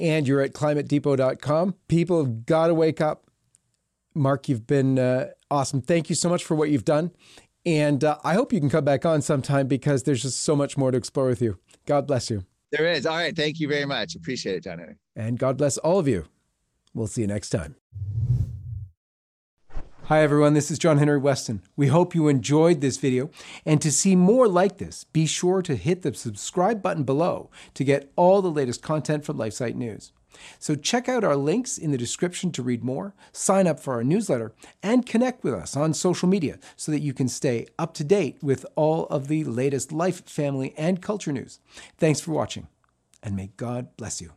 And 0.00 0.26
you're 0.26 0.40
at 0.40 0.52
climatedepot.com. 0.52 1.74
People 1.88 2.24
have 2.24 2.46
got 2.46 2.66
to 2.66 2.74
wake 2.74 3.00
up. 3.00 3.30
Marc, 4.14 4.48
you've 4.48 4.66
been 4.66 4.98
uh, 4.98 5.30
awesome. 5.50 5.82
Thank 5.82 6.08
you 6.08 6.14
so 6.14 6.28
much 6.28 6.44
for 6.44 6.54
what 6.54 6.70
you've 6.70 6.84
done. 6.84 7.10
And 7.66 8.04
uh, 8.04 8.18
I 8.22 8.34
hope 8.34 8.52
you 8.52 8.60
can 8.60 8.70
come 8.70 8.84
back 8.84 9.04
on 9.06 9.22
sometime 9.22 9.66
because 9.66 10.02
there's 10.02 10.22
just 10.22 10.42
so 10.42 10.54
much 10.54 10.76
more 10.76 10.90
to 10.90 10.98
explore 10.98 11.26
with 11.26 11.42
you. 11.42 11.58
God 11.86 12.06
bless 12.06 12.30
you. 12.30 12.44
There 12.70 12.90
is. 12.90 13.06
All 13.06 13.16
right. 13.16 13.34
Thank 13.34 13.60
you 13.60 13.68
very 13.68 13.86
much. 13.86 14.14
Appreciate 14.14 14.56
it, 14.56 14.64
John 14.64 14.78
Henry. 14.78 14.96
And 15.16 15.38
God 15.38 15.56
bless 15.56 15.78
all 15.78 15.98
of 15.98 16.08
you. 16.08 16.26
We'll 16.92 17.06
see 17.06 17.22
you 17.22 17.26
next 17.26 17.50
time. 17.50 17.76
Hi, 20.08 20.20
everyone. 20.20 20.52
This 20.52 20.70
is 20.70 20.78
John 20.78 20.98
Henry 20.98 21.18
Westen. 21.18 21.60
We 21.76 21.86
hope 21.86 22.14
you 22.14 22.28
enjoyed 22.28 22.82
this 22.82 22.98
video. 22.98 23.30
And 23.64 23.80
to 23.80 23.90
see 23.90 24.14
more 24.14 24.46
like 24.46 24.76
this, 24.76 25.04
be 25.04 25.24
sure 25.24 25.62
to 25.62 25.76
hit 25.76 26.02
the 26.02 26.12
subscribe 26.12 26.82
button 26.82 27.04
below 27.04 27.50
to 27.72 27.84
get 27.84 28.12
all 28.14 28.42
the 28.42 28.50
latest 28.50 28.82
content 28.82 29.24
from 29.24 29.38
LifeSite 29.38 29.76
News. 29.76 30.12
So 30.58 30.74
check 30.74 31.08
out 31.08 31.24
our 31.24 31.36
links 31.36 31.78
in 31.78 31.90
the 31.90 31.98
description 31.98 32.52
to 32.52 32.62
read 32.62 32.84
more, 32.84 33.14
sign 33.32 33.66
up 33.66 33.80
for 33.80 33.94
our 33.94 34.04
newsletter, 34.04 34.52
and 34.82 35.06
connect 35.06 35.44
with 35.44 35.54
us 35.54 35.76
on 35.76 35.94
social 35.94 36.28
media 36.28 36.58
so 36.76 36.92
that 36.92 37.00
you 37.00 37.12
can 37.12 37.28
stay 37.28 37.66
up 37.78 37.94
to 37.94 38.04
date 38.04 38.38
with 38.42 38.66
all 38.76 39.06
of 39.06 39.28
the 39.28 39.44
latest 39.44 39.92
life, 39.92 40.24
family, 40.28 40.74
and 40.76 41.02
culture 41.02 41.32
news. 41.32 41.60
Thanks 41.98 42.20
for 42.20 42.32
watching, 42.32 42.68
and 43.22 43.36
may 43.36 43.50
God 43.56 43.96
bless 43.96 44.20
you. 44.20 44.32